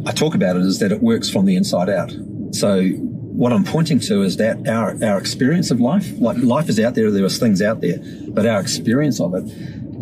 I, 0.07 0.09
I 0.09 0.13
talk 0.13 0.35
about 0.35 0.57
it 0.57 0.63
is 0.63 0.79
that 0.79 0.93
it 0.93 1.03
works 1.03 1.29
from 1.29 1.45
the 1.45 1.57
inside 1.57 1.91
out. 1.91 2.11
So 2.53 2.85
what 2.87 3.53
I'm 3.53 3.65
pointing 3.65 4.01
to 4.01 4.23
is 4.23 4.39
that 4.39 4.67
our, 4.67 4.97
our 5.05 5.19
experience 5.19 5.71
of 5.71 5.79
life, 5.79 6.11
like 6.19 6.39
life 6.39 6.71
is 6.71 6.81
out 6.81 6.95
there, 6.95 7.11
there 7.11 7.25
is 7.27 7.39
things 7.39 7.61
out 7.61 7.83
there, 7.83 7.99
but 8.29 8.47
our 8.47 8.61
experience 8.61 9.21
of 9.21 9.35
it 9.35 9.45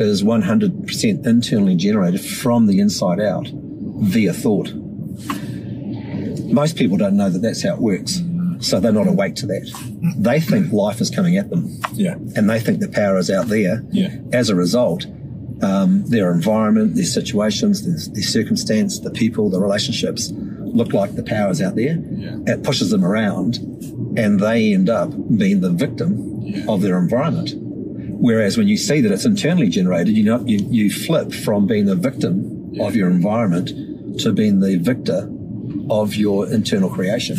is 0.00 0.22
100% 0.22 1.26
internally 1.26 1.74
generated 1.74 2.20
from 2.20 2.66
the 2.66 2.78
inside 2.78 3.18
out 3.18 3.48
via 3.48 4.32
thought. 4.32 4.72
Most 6.44 6.76
people 6.76 6.96
don't 6.96 7.16
know 7.16 7.28
that 7.28 7.40
that's 7.40 7.64
how 7.64 7.74
it 7.74 7.80
works. 7.80 8.20
So 8.60 8.80
they're 8.80 8.92
not 8.92 9.06
awake 9.08 9.34
to 9.36 9.46
that. 9.46 10.14
They 10.18 10.40
think 10.40 10.72
life 10.72 11.00
is 11.00 11.10
coming 11.10 11.36
at 11.36 11.50
them 11.50 11.78
Yeah. 11.94 12.14
and 12.36 12.48
they 12.50 12.58
think 12.60 12.80
the 12.80 12.88
power 12.88 13.16
is 13.18 13.30
out 13.30 13.46
there. 13.48 13.84
Yeah. 13.90 14.16
As 14.32 14.50
a 14.50 14.54
result, 14.56 15.06
um, 15.62 16.04
their 16.06 16.32
environment, 16.32 16.94
their 16.94 17.04
situations, 17.04 17.84
their, 17.84 18.14
their 18.14 18.22
circumstance, 18.22 19.00
the 19.00 19.10
people, 19.10 19.48
the 19.50 19.60
relationships 19.60 20.32
look 20.34 20.92
like 20.92 21.14
the 21.14 21.22
power 21.22 21.50
is 21.50 21.60
out 21.62 21.76
there. 21.76 21.98
Yeah. 22.10 22.36
It 22.46 22.62
pushes 22.64 22.90
them 22.90 23.04
around 23.04 23.56
and 24.16 24.40
they 24.40 24.72
end 24.74 24.88
up 24.88 25.10
being 25.36 25.60
the 25.60 25.70
victim 25.70 26.40
Yeah. 26.42 26.64
of 26.68 26.82
their 26.82 26.98
environment. 26.98 27.54
Whereas 27.56 28.56
when 28.58 28.66
you 28.66 28.76
see 28.76 29.00
that 29.00 29.12
it's 29.12 29.24
internally 29.24 29.68
generated, 29.68 30.16
you 30.16 30.24
know, 30.24 30.42
you, 30.44 30.58
you 30.70 30.90
flip 30.90 31.32
from 31.32 31.66
being 31.66 31.86
the 31.86 31.94
victim 31.94 32.72
of 32.80 32.96
your 32.96 33.08
environment 33.08 33.70
to 34.20 34.32
being 34.32 34.58
the 34.60 34.76
victor 34.76 35.30
of 35.90 36.16
your 36.16 36.48
internal 36.52 36.90
creation. 36.90 37.36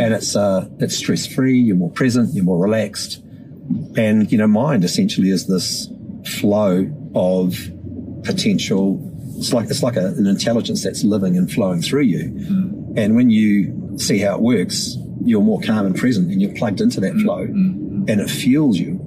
And 0.00 0.14
it's, 0.14 0.36
uh, 0.36 0.68
it's 0.78 0.96
stress 0.96 1.26
free. 1.26 1.58
You're 1.58 1.76
more 1.76 1.90
present. 1.90 2.34
You're 2.34 2.44
more 2.44 2.58
relaxed. 2.58 3.22
And, 3.96 4.30
you 4.30 4.38
know, 4.38 4.46
mind 4.46 4.84
essentially 4.84 5.30
is 5.30 5.46
this 5.46 5.88
flow 6.40 6.90
of 7.14 7.58
potential. 8.24 9.04
It's 9.36 9.52
like, 9.52 9.70
it's 9.70 9.82
like 9.82 9.96
a, 9.96 10.06
an 10.06 10.26
intelligence 10.26 10.82
that's 10.82 11.04
living 11.04 11.36
and 11.36 11.50
flowing 11.50 11.82
through 11.82 12.02
you. 12.02 12.30
Mm. 12.30 12.98
And 12.98 13.16
when 13.16 13.30
you 13.30 13.98
see 13.98 14.18
how 14.18 14.36
it 14.36 14.40
works, 14.40 14.96
you're 15.24 15.42
more 15.42 15.60
calm 15.60 15.86
and 15.86 15.96
present 15.96 16.30
and 16.30 16.40
you're 16.40 16.54
plugged 16.54 16.80
into 16.80 17.00
that 17.00 17.12
mm. 17.14 17.22
flow 17.22 17.46
mm. 17.46 18.10
and 18.10 18.20
it 18.20 18.30
fuels 18.30 18.78
you. 18.78 19.00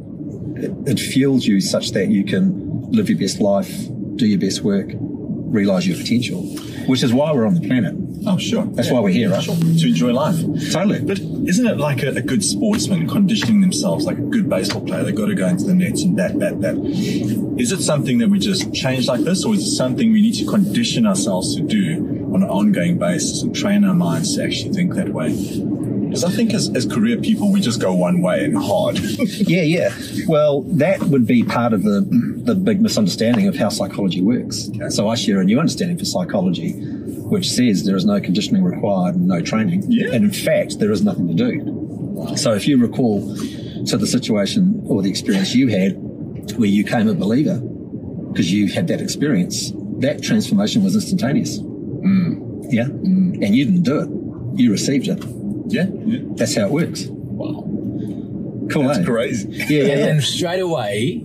It, 0.57 0.91
it 0.91 0.99
fuels 0.99 1.45
you 1.45 1.59
such 1.61 1.91
that 1.91 2.09
you 2.09 2.23
can 2.23 2.91
live 2.91 3.09
your 3.09 3.17
best 3.17 3.39
life, 3.39 3.71
do 4.15 4.27
your 4.27 4.39
best 4.39 4.61
work, 4.61 4.91
realize 4.93 5.87
your 5.87 5.97
potential, 5.97 6.43
which 6.87 7.03
is 7.03 7.13
why 7.13 7.31
we're 7.31 7.45
on 7.45 7.55
the 7.55 7.67
planet. 7.67 7.95
Oh, 8.25 8.37
sure. 8.37 8.65
That's 8.65 8.91
why 8.91 8.99
we're 8.99 9.09
here, 9.09 9.29
right? 9.31 9.43
Sure. 9.43 9.55
To 9.55 9.87
enjoy 9.87 10.11
life. 10.11 10.35
Totally. 10.71 11.01
But 11.01 11.19
isn't 11.19 11.65
it 11.65 11.77
like 11.77 12.03
a, 12.03 12.09
a 12.09 12.21
good 12.21 12.43
sportsman 12.43 13.07
conditioning 13.07 13.61
themselves 13.61 14.05
like 14.05 14.17
a 14.17 14.21
good 14.21 14.49
baseball 14.49 14.85
player? 14.85 15.03
They've 15.03 15.15
got 15.15 15.27
to 15.27 15.35
go 15.35 15.47
into 15.47 15.65
the 15.65 15.73
nets 15.73 16.03
and 16.03 16.15
bat, 16.15 16.37
bat, 16.37 16.61
bat. 16.61 16.75
Is 16.77 17.71
it 17.71 17.81
something 17.81 18.19
that 18.19 18.29
we 18.29 18.39
just 18.39 18.73
change 18.73 19.07
like 19.07 19.21
this, 19.21 19.43
or 19.43 19.53
is 19.55 19.61
it 19.65 19.71
something 19.75 20.11
we 20.11 20.21
need 20.21 20.35
to 20.35 20.45
condition 20.45 21.05
ourselves 21.05 21.55
to 21.55 21.61
do 21.61 22.29
on 22.33 22.43
an 22.43 22.49
ongoing 22.49 22.97
basis 22.97 23.41
and 23.41 23.55
train 23.55 23.83
our 23.83 23.93
minds 23.95 24.35
to 24.35 24.43
actually 24.43 24.73
think 24.73 24.93
that 24.95 25.09
way? 25.09 25.31
Because 25.33 26.25
I 26.25 26.29
think 26.31 26.53
as, 26.53 26.69
as 26.75 26.85
career 26.85 27.17
people, 27.17 27.51
we 27.53 27.61
just 27.61 27.79
go 27.79 27.93
one 27.93 28.21
way 28.21 28.43
and 28.43 28.57
hard. 28.57 28.99
Yeah, 29.51 29.61
yeah. 29.63 29.93
Well, 30.27 30.61
that 30.63 31.01
would 31.03 31.25
be 31.25 31.43
part 31.43 31.73
of 31.73 31.83
the 31.83 32.01
the 32.43 32.55
big 32.55 32.81
misunderstanding 32.81 33.47
of 33.47 33.55
how 33.55 33.69
psychology 33.69 34.21
works. 34.21 34.69
Okay. 34.75 34.89
So 34.89 35.07
I 35.07 35.15
share 35.15 35.39
a 35.39 35.43
new 35.43 35.59
understanding 35.59 35.97
for 35.97 36.05
psychology, 36.05 36.73
which 37.31 37.49
says 37.49 37.85
there 37.85 37.95
is 37.95 38.03
no 38.03 38.19
conditioning 38.19 38.61
required 38.63 39.15
and 39.15 39.27
no 39.27 39.41
training. 39.41 39.83
Yeah. 39.87 40.13
And 40.13 40.25
in 40.25 40.31
fact, 40.31 40.79
there 40.79 40.91
is 40.91 41.01
nothing 41.01 41.29
to 41.29 41.33
do. 41.33 42.35
So 42.35 42.53
if 42.53 42.67
you 42.67 42.77
recall 42.77 43.21
to 43.85 43.97
the 43.97 44.05
situation 44.05 44.83
or 44.85 45.01
the 45.01 45.09
experience 45.09 45.55
you 45.55 45.69
had 45.69 45.93
where 46.57 46.67
you 46.67 46.83
came 46.83 47.07
a 47.07 47.13
believer 47.13 47.59
because 48.31 48.51
you 48.51 48.67
had 48.67 48.87
that 48.89 48.99
experience, 48.99 49.71
that 49.99 50.21
transformation 50.21 50.83
was 50.83 50.93
instantaneous. 50.95 51.59
Yeah. 52.69 52.85
And 52.85 53.55
you 53.55 53.65
didn't 53.65 53.83
do 53.83 53.99
it. 53.99 54.59
You 54.59 54.71
received 54.71 55.07
it. 55.07 55.23
Yeah. 55.67 55.87
yeah. 56.05 56.19
That's 56.35 56.55
how 56.55 56.65
it 56.65 56.71
works. 56.71 57.05
Wow. 57.07 57.63
Cool. 58.71 58.87
That's 58.87 58.99
eh? 58.99 59.03
crazy. 59.03 59.49
Yeah, 59.51 59.65
yeah, 59.67 59.83
yeah. 59.83 60.05
And 60.07 60.23
straight 60.23 60.59
away, 60.59 61.23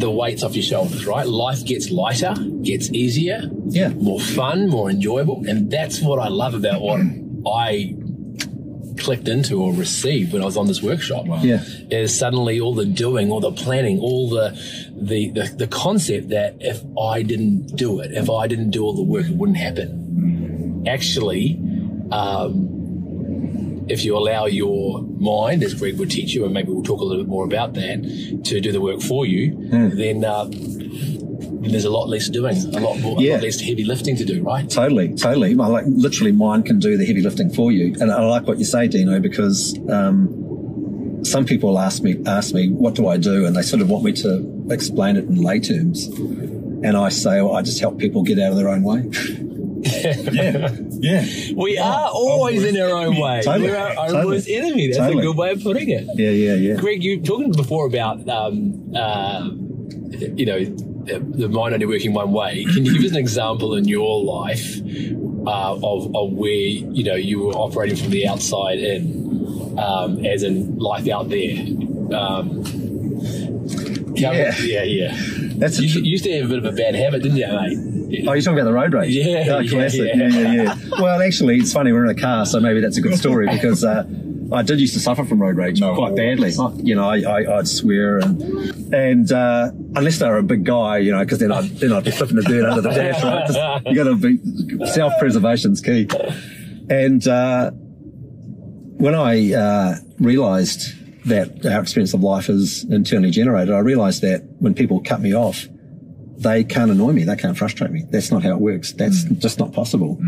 the 0.00 0.10
weight's 0.10 0.42
off 0.42 0.54
your 0.54 0.62
shoulders, 0.62 1.06
right? 1.06 1.26
Life 1.26 1.64
gets 1.64 1.90
lighter, 1.90 2.34
gets 2.62 2.90
easier, 2.92 3.42
Yeah. 3.68 3.88
more 3.90 4.20
fun, 4.20 4.68
more 4.68 4.90
enjoyable. 4.90 5.44
And 5.46 5.70
that's 5.70 6.00
what 6.00 6.18
I 6.18 6.28
love 6.28 6.54
about 6.54 6.80
what 6.82 7.00
I 7.46 7.94
clicked 8.98 9.28
into 9.28 9.62
or 9.62 9.72
received 9.72 10.32
when 10.32 10.42
I 10.42 10.44
was 10.44 10.56
on 10.56 10.66
this 10.66 10.82
workshop. 10.82 11.24
Yeah. 11.42 11.62
Is 11.90 12.18
suddenly 12.18 12.60
all 12.60 12.74
the 12.74 12.84
doing, 12.84 13.30
all 13.32 13.40
the 13.40 13.52
planning, 13.52 13.98
all 14.00 14.28
the, 14.28 14.50
the, 14.94 15.30
the, 15.30 15.54
the 15.56 15.66
concept 15.66 16.28
that 16.30 16.56
if 16.60 16.82
I 16.98 17.22
didn't 17.22 17.76
do 17.76 18.00
it, 18.00 18.12
if 18.12 18.28
I 18.28 18.46
didn't 18.46 18.70
do 18.70 18.84
all 18.84 18.94
the 18.94 19.02
work, 19.02 19.26
it 19.26 19.36
wouldn't 19.36 19.58
happen. 19.58 20.84
Actually, 20.86 21.58
um, 22.10 22.79
if 23.90 24.04
you 24.04 24.16
allow 24.16 24.46
your 24.46 25.02
mind, 25.18 25.62
as 25.62 25.74
Greg 25.74 25.98
would 25.98 26.10
teach 26.10 26.32
you, 26.34 26.44
and 26.44 26.54
maybe 26.54 26.70
we'll 26.72 26.82
talk 26.82 27.00
a 27.00 27.04
little 27.04 27.24
bit 27.24 27.28
more 27.30 27.44
about 27.44 27.74
that, 27.74 28.42
to 28.44 28.60
do 28.60 28.70
the 28.72 28.80
work 28.80 29.00
for 29.02 29.26
you, 29.26 29.54
then 29.70 30.24
uh, 30.24 30.48
there's 31.62 31.84
a 31.84 31.90
lot 31.90 32.08
less 32.08 32.28
doing, 32.28 32.56
a 32.74 32.80
lot 32.80 32.98
more, 33.00 33.18
a 33.18 33.22
Yeah. 33.22 33.34
lot 33.34 33.42
less 33.42 33.60
heavy 33.60 33.84
lifting 33.84 34.16
to 34.16 34.24
do, 34.24 34.42
right? 34.42 34.68
Totally, 34.68 35.14
totally. 35.14 35.54
My, 35.54 35.66
like 35.66 35.84
literally, 35.86 36.32
mine 36.32 36.62
can 36.62 36.78
do 36.78 36.96
the 36.96 37.04
heavy 37.04 37.20
lifting 37.22 37.50
for 37.50 37.70
you. 37.72 37.94
And 38.00 38.10
I 38.10 38.24
like 38.26 38.46
what 38.46 38.58
you 38.58 38.64
say, 38.64 38.88
Dino, 38.88 39.20
because 39.20 39.78
um, 39.90 41.20
some 41.24 41.44
people 41.44 41.78
ask 41.78 42.02
me, 42.02 42.16
ask 42.26 42.54
me, 42.54 42.68
what 42.70 42.94
do 42.94 43.08
I 43.08 43.16
do? 43.18 43.44
And 43.46 43.54
they 43.54 43.62
sort 43.62 43.82
of 43.82 43.90
want 43.90 44.04
me 44.04 44.12
to 44.12 44.66
explain 44.70 45.16
it 45.16 45.24
in 45.24 45.36
lay 45.42 45.60
terms. 45.60 46.06
And 46.06 46.96
I 46.96 47.10
say, 47.10 47.42
well, 47.42 47.56
I 47.56 47.62
just 47.62 47.78
help 47.80 47.98
people 47.98 48.22
get 48.22 48.38
out 48.38 48.52
of 48.52 48.56
their 48.56 48.68
own 48.70 48.82
way. 48.82 49.00
Yeah. 49.82 50.76
Yeah. 50.90 51.24
We 51.56 51.78
are 51.78 52.08
always 52.12 52.64
in 52.64 52.76
our 52.80 52.90
own 52.90 53.16
way. 53.18 53.42
Totally. 53.42 53.70
We're 53.70 53.76
our 53.76 53.90
own 53.90 54.08
Totally. 54.10 54.26
worst 54.36 54.48
enemy. 54.48 54.86
That's 54.88 54.98
Totally. 54.98 55.18
a 55.22 55.26
good 55.26 55.36
way 55.36 55.50
of 55.52 55.62
putting 55.62 55.88
it. 55.90 56.06
Yeah, 56.14 56.30
yeah, 56.30 56.54
yeah. 56.54 56.74
Greg, 56.76 57.02
you 57.02 57.20
talking 57.22 57.52
before 57.52 57.86
about, 57.86 58.28
um, 58.28 58.92
uh, 58.94 59.48
you 60.36 60.46
know, 60.46 60.62
the 60.62 61.48
mind 61.48 61.74
only 61.74 61.86
working 61.86 62.12
one 62.12 62.32
way. 62.32 62.64
Can 62.64 62.84
you 62.84 62.92
give 62.94 63.04
us 63.04 63.10
an 63.12 63.16
example 63.16 63.74
in 63.74 63.86
your 63.88 64.22
life 64.22 64.80
uh, 65.46 65.74
of, 65.74 66.14
of 66.14 66.32
where, 66.32 66.50
you 66.50 67.02
know, 67.04 67.14
you 67.14 67.40
were 67.40 67.52
operating 67.54 67.96
from 67.96 68.10
the 68.10 68.28
outside 68.28 68.78
in, 68.78 69.78
um, 69.78 70.24
as 70.26 70.42
in 70.42 70.76
life 70.78 71.08
out 71.08 71.28
there? 71.30 71.56
Um, 72.14 72.62
Yeah. 74.14 74.54
yeah, 74.60 74.82
yeah. 74.82 75.16
That's 75.56 75.78
You 75.80 75.88
tr- 75.88 75.98
you 76.00 76.10
used 76.10 76.24
to 76.24 76.32
have 76.36 76.44
a 76.46 76.48
bit 76.48 76.58
of 76.58 76.64
a 76.66 76.72
bad 76.76 76.94
habit, 76.94 77.22
didn't 77.22 77.38
you, 77.38 77.46
mate? 77.46 77.78
Oh, 78.26 78.32
you're 78.32 78.42
talking 78.42 78.58
about 78.58 78.64
the 78.64 78.72
road 78.72 78.92
rage? 78.92 79.14
Yeah, 79.14 79.44
Oh, 79.58 79.68
classic. 79.68 80.10
yeah. 80.14 80.28
Yeah, 80.28 80.38
yeah, 80.52 80.62
yeah. 80.64 80.74
well, 81.00 81.20
actually, 81.22 81.56
it's 81.58 81.72
funny. 81.72 81.92
We're 81.92 82.04
in 82.04 82.10
a 82.10 82.20
car, 82.20 82.44
so 82.46 82.58
maybe 82.60 82.80
that's 82.80 82.96
a 82.96 83.00
good 83.00 83.16
story 83.16 83.48
because 83.52 83.84
uh, 83.84 84.04
I 84.52 84.62
did 84.62 84.80
used 84.80 84.94
to 84.94 85.00
suffer 85.00 85.24
from 85.24 85.40
road 85.40 85.56
rage 85.56 85.80
No. 85.80 85.94
quite 85.94 86.16
badly. 86.16 86.52
You 86.82 86.96
know, 86.96 87.08
I, 87.08 87.20
I, 87.20 87.58
I'd 87.58 87.68
swear 87.68 88.18
and 88.18 88.42
and 88.92 89.30
uh, 89.30 89.70
unless 89.94 90.18
they 90.18 90.28
were 90.28 90.38
a 90.38 90.42
big 90.42 90.64
guy, 90.64 90.98
you 90.98 91.12
know, 91.12 91.20
because 91.20 91.38
then 91.38 91.52
I'd 91.52 91.64
then 91.78 91.92
I'd 91.92 92.04
be 92.04 92.10
flipping 92.10 92.36
the 92.36 92.42
dirt 92.42 92.64
under 92.68 92.80
the 92.80 92.90
dash. 92.94 93.22
Right? 93.22 93.82
You 93.86 93.94
got 93.94 94.04
to 94.04 94.16
be 94.16 94.86
self 94.86 95.12
preservation's 95.20 95.80
key. 95.80 96.08
And 96.88 97.26
uh, 97.28 97.70
when 98.96 99.14
I 99.14 99.52
uh, 99.54 99.94
realised 100.18 100.96
that 101.28 101.64
our 101.66 101.80
experience 101.80 102.12
of 102.14 102.22
life 102.22 102.48
is 102.48 102.84
internally 102.90 103.30
generated, 103.30 103.72
I 103.72 103.78
realised 103.78 104.22
that 104.22 104.42
when 104.58 104.74
people 104.74 105.00
cut 105.02 105.20
me 105.20 105.34
off, 105.34 105.66
they 106.40 106.64
can't 106.64 106.90
annoy 106.90 107.12
me. 107.12 107.24
They 107.24 107.36
can't 107.36 107.56
frustrate 107.56 107.90
me. 107.90 108.04
That's 108.10 108.30
not 108.30 108.42
how 108.42 108.50
it 108.52 108.60
works. 108.60 108.92
That's 108.92 109.24
just 109.24 109.58
not 109.58 109.72
possible. 109.72 110.18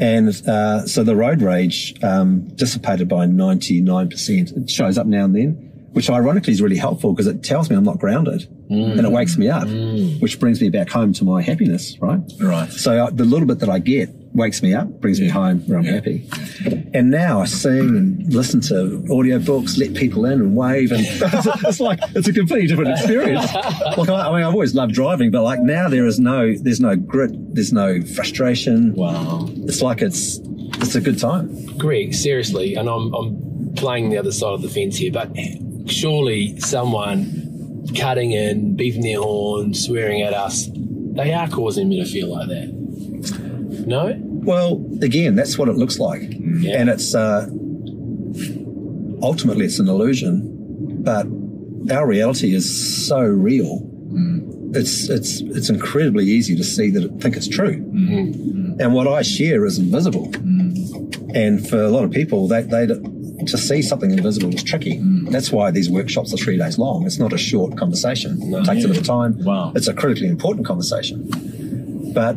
And 0.00 0.28
uh, 0.48 0.86
so 0.86 1.04
the 1.04 1.14
road 1.14 1.42
rage 1.42 1.94
um, 2.02 2.48
dissipated 2.54 3.06
by 3.08 3.26
99%. 3.26 4.56
It 4.56 4.70
shows 4.70 4.96
up 4.96 5.06
now 5.06 5.24
and 5.26 5.36
then, 5.36 5.50
which 5.92 6.08
ironically 6.08 6.54
is 6.54 6.62
really 6.62 6.78
helpful 6.78 7.12
because 7.12 7.26
it 7.26 7.42
tells 7.42 7.68
me 7.68 7.76
I'm 7.76 7.84
not 7.84 7.98
grounded 7.98 8.48
and 8.70 9.00
it 9.04 9.12
wakes 9.12 9.36
me 9.36 9.48
up, 9.48 9.68
which 10.20 10.40
brings 10.40 10.60
me 10.60 10.70
back 10.70 10.88
home 10.88 11.12
to 11.14 11.24
my 11.24 11.42
happiness, 11.42 11.98
right? 12.00 12.20
Right. 12.40 12.70
So 12.72 13.04
uh, 13.06 13.10
the 13.10 13.24
little 13.24 13.46
bit 13.46 13.58
that 13.58 13.68
I 13.68 13.78
get 13.78 14.08
wakes 14.32 14.62
me 14.62 14.74
up, 14.74 14.88
brings 15.00 15.20
me 15.20 15.28
home 15.28 15.60
where 15.66 15.78
I'm 15.78 15.84
happy. 15.84 16.28
And 16.94 17.10
now 17.10 17.40
I 17.40 17.46
sing 17.46 17.96
and 17.96 18.32
listen 18.32 18.60
to 18.62 19.04
audio 19.10 19.38
books, 19.38 19.76
let 19.76 19.94
people 19.94 20.24
in 20.24 20.40
and 20.40 20.56
wave, 20.56 20.92
and 20.92 21.00
it's, 21.04 21.64
it's 21.64 21.80
like 21.80 21.98
it's 22.14 22.28
a 22.28 22.32
completely 22.32 22.66
different 22.66 22.90
experience. 22.90 23.46
Like 23.96 24.08
I, 24.08 24.28
I 24.28 24.36
mean, 24.36 24.44
I've 24.44 24.54
always 24.54 24.74
loved 24.74 24.94
driving, 24.94 25.30
but 25.30 25.42
like 25.42 25.60
now 25.60 25.88
there 25.88 26.06
is 26.06 26.18
no, 26.20 26.54
there's 26.54 26.80
no 26.80 26.96
grit, 26.96 27.32
there's 27.54 27.72
no 27.72 28.00
frustration. 28.02 28.94
Wow. 28.94 29.48
It's 29.50 29.82
like 29.82 30.00
it's 30.00 30.38
it's 30.82 30.94
a 30.94 31.00
good 31.00 31.18
time. 31.18 31.66
Greg, 31.76 32.14
seriously, 32.14 32.76
and 32.76 32.88
I'm, 32.88 33.12
I'm 33.12 33.74
playing 33.74 34.10
the 34.10 34.18
other 34.18 34.32
side 34.32 34.52
of 34.52 34.62
the 34.62 34.68
fence 34.68 34.96
here, 34.96 35.12
but 35.12 35.30
surely 35.86 36.58
someone 36.60 37.40
cutting 37.98 38.32
in, 38.32 38.76
beeping 38.76 39.02
their 39.02 39.20
horn, 39.20 39.74
swearing 39.74 40.22
at 40.22 40.32
us, 40.32 40.68
they 40.72 41.32
are 41.32 41.48
causing 41.48 41.88
me 41.88 42.02
to 42.02 42.08
feel 42.08 42.28
like 42.28 42.48
that. 42.48 42.79
No? 43.86 44.16
Well, 44.22 44.84
again, 45.02 45.34
that's 45.34 45.58
what 45.58 45.68
it 45.68 45.76
looks 45.76 45.98
like, 45.98 46.22
Yeah. 46.32 46.80
and 46.80 46.88
it's 46.88 47.14
uh, 47.14 47.46
ultimately 49.22 49.66
it's 49.66 49.78
an 49.78 49.88
illusion, 49.88 51.02
but 51.02 51.26
our 51.94 52.06
reality 52.06 52.54
is 52.54 53.06
so 53.08 53.20
real. 53.20 53.80
Mm. 54.12 54.76
It's 54.76 55.08
it's 55.08 55.40
it's 55.40 55.68
incredibly 55.68 56.24
easy 56.26 56.54
to 56.56 56.64
see 56.64 56.90
that 56.90 57.02
it, 57.04 57.20
think 57.20 57.36
it's 57.36 57.48
true, 57.48 57.76
mm. 57.76 58.34
Mm. 58.34 58.80
and 58.80 58.94
what 58.94 59.08
I 59.08 59.22
share 59.22 59.64
is 59.64 59.78
invisible. 59.78 60.32
And 61.32 61.66
for 61.68 61.80
a 61.80 61.90
lot 61.90 62.04
of 62.04 62.10
people, 62.10 62.48
they 62.48 62.62
they 62.62 62.86
to 62.86 63.56
see 63.58 63.82
something 63.82 64.10
invisible 64.10 64.54
is 64.54 64.62
tricky. 64.62 65.00
That's 65.30 65.50
why 65.50 65.70
these 65.70 65.88
workshops 65.90 66.32
are 66.34 66.36
three 66.36 66.58
days 66.58 66.78
long. 66.78 67.06
It's 67.06 67.18
not 67.18 67.32
a 67.32 67.38
short 67.38 67.76
conversation. 67.76 68.38
It 68.54 68.64
takes 68.64 68.84
a 68.84 68.88
bit 68.88 68.98
of 68.98 69.04
time. 69.06 69.42
Wow. 69.44 69.72
It's 69.74 69.88
a 69.88 69.94
critically 69.94 70.28
important 70.28 70.66
conversation. 70.66 71.28
But 72.12 72.36